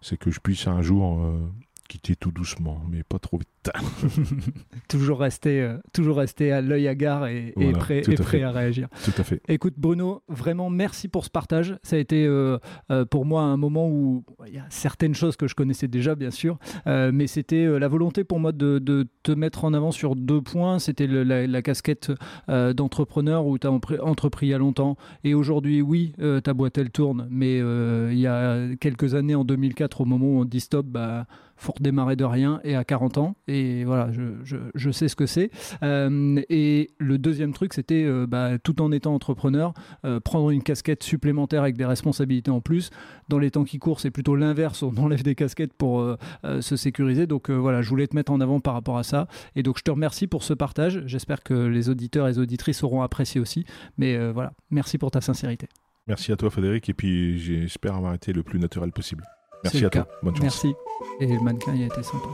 [0.00, 1.40] c'est que je puisse un jour euh,
[1.88, 3.48] quitter tout doucement, mais pas trop vite.
[4.88, 8.88] toujours rester, euh, toujours rester à l'œil à gare et, prêt, et prêt à réagir.
[9.04, 9.42] Tout à fait.
[9.48, 11.76] Écoute Bruno, vraiment merci pour ce partage.
[11.82, 12.58] Ça a été euh,
[12.90, 16.14] euh, pour moi un moment où il y a certaines choses que je connaissais déjà
[16.14, 20.14] bien sûr, mais c'était la volonté pour moi de, de, te mettre en avant sur
[20.14, 20.78] deux points.
[20.78, 22.12] C'était la, casquette
[22.48, 26.14] d'entrepreneur où tu as entrepris il y a longtemps et aujourd'hui oui,
[26.44, 30.40] ta boîte elle tourne, mais il y a quelques années en 2004 au moment où
[30.40, 31.26] on dit stop, bah
[31.58, 33.36] faut redémarrer de rien et à 40 ans.
[33.46, 35.50] Et voilà, je, sais ce que c'est.
[35.82, 40.62] Euh, et le deuxième truc, c'était euh, bah, tout en étant entrepreneur, euh, prendre une
[40.62, 42.90] casquette supplémentaire avec des responsabilités en plus.
[43.28, 47.26] Dans les temps qui courent, c'est plutôt l'inverse, on enlève des casquettes pour se sécuriser.
[47.26, 49.26] Donc voilà, je voulais te mettre en avant par rapport à ça.
[49.56, 51.02] Et donc je te remercie pour ce partage.
[51.06, 53.64] J'espère que les auditeurs et les auditrices auront apprécié aussi.
[53.98, 55.68] Mais voilà, merci pour ta sincérité.
[56.06, 59.24] Merci à toi Frédéric et puis j'espère avoir été le plus naturel possible.
[59.64, 60.06] Merci à toi.
[60.22, 60.42] Bonne chance.
[60.42, 60.74] Merci.
[61.20, 62.28] Et le mannequin il a été sympa.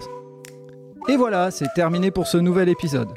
[1.08, 3.12] Et voilà, c'est terminé pour ce nouvel épisode.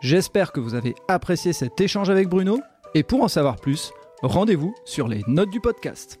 [0.00, 2.60] J'espère que vous avez apprécié cet échange avec Bruno.
[2.94, 6.18] Et pour en savoir plus, rendez-vous sur les notes du podcast.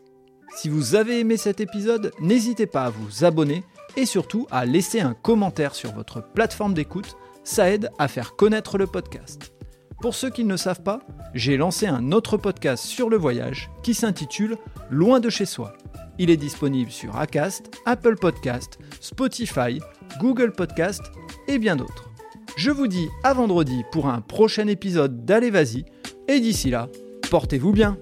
[0.56, 3.64] Si vous avez aimé cet épisode, n'hésitez pas à vous abonner
[3.96, 8.76] et surtout à laisser un commentaire sur votre plateforme d'écoute, ça aide à faire connaître
[8.76, 9.52] le podcast.
[10.00, 11.00] Pour ceux qui ne le savent pas,
[11.34, 14.56] j'ai lancé un autre podcast sur le voyage qui s'intitule
[14.90, 15.74] Loin de chez soi.
[16.22, 19.80] Il est disponible sur Acast, Apple Podcast, Spotify,
[20.20, 21.00] Google Podcast
[21.48, 22.10] et bien d'autres.
[22.58, 25.86] Je vous dis à vendredi pour un prochain épisode d'Allez Vas-y
[26.28, 26.90] et d'ici là,
[27.30, 27.96] portez-vous bien.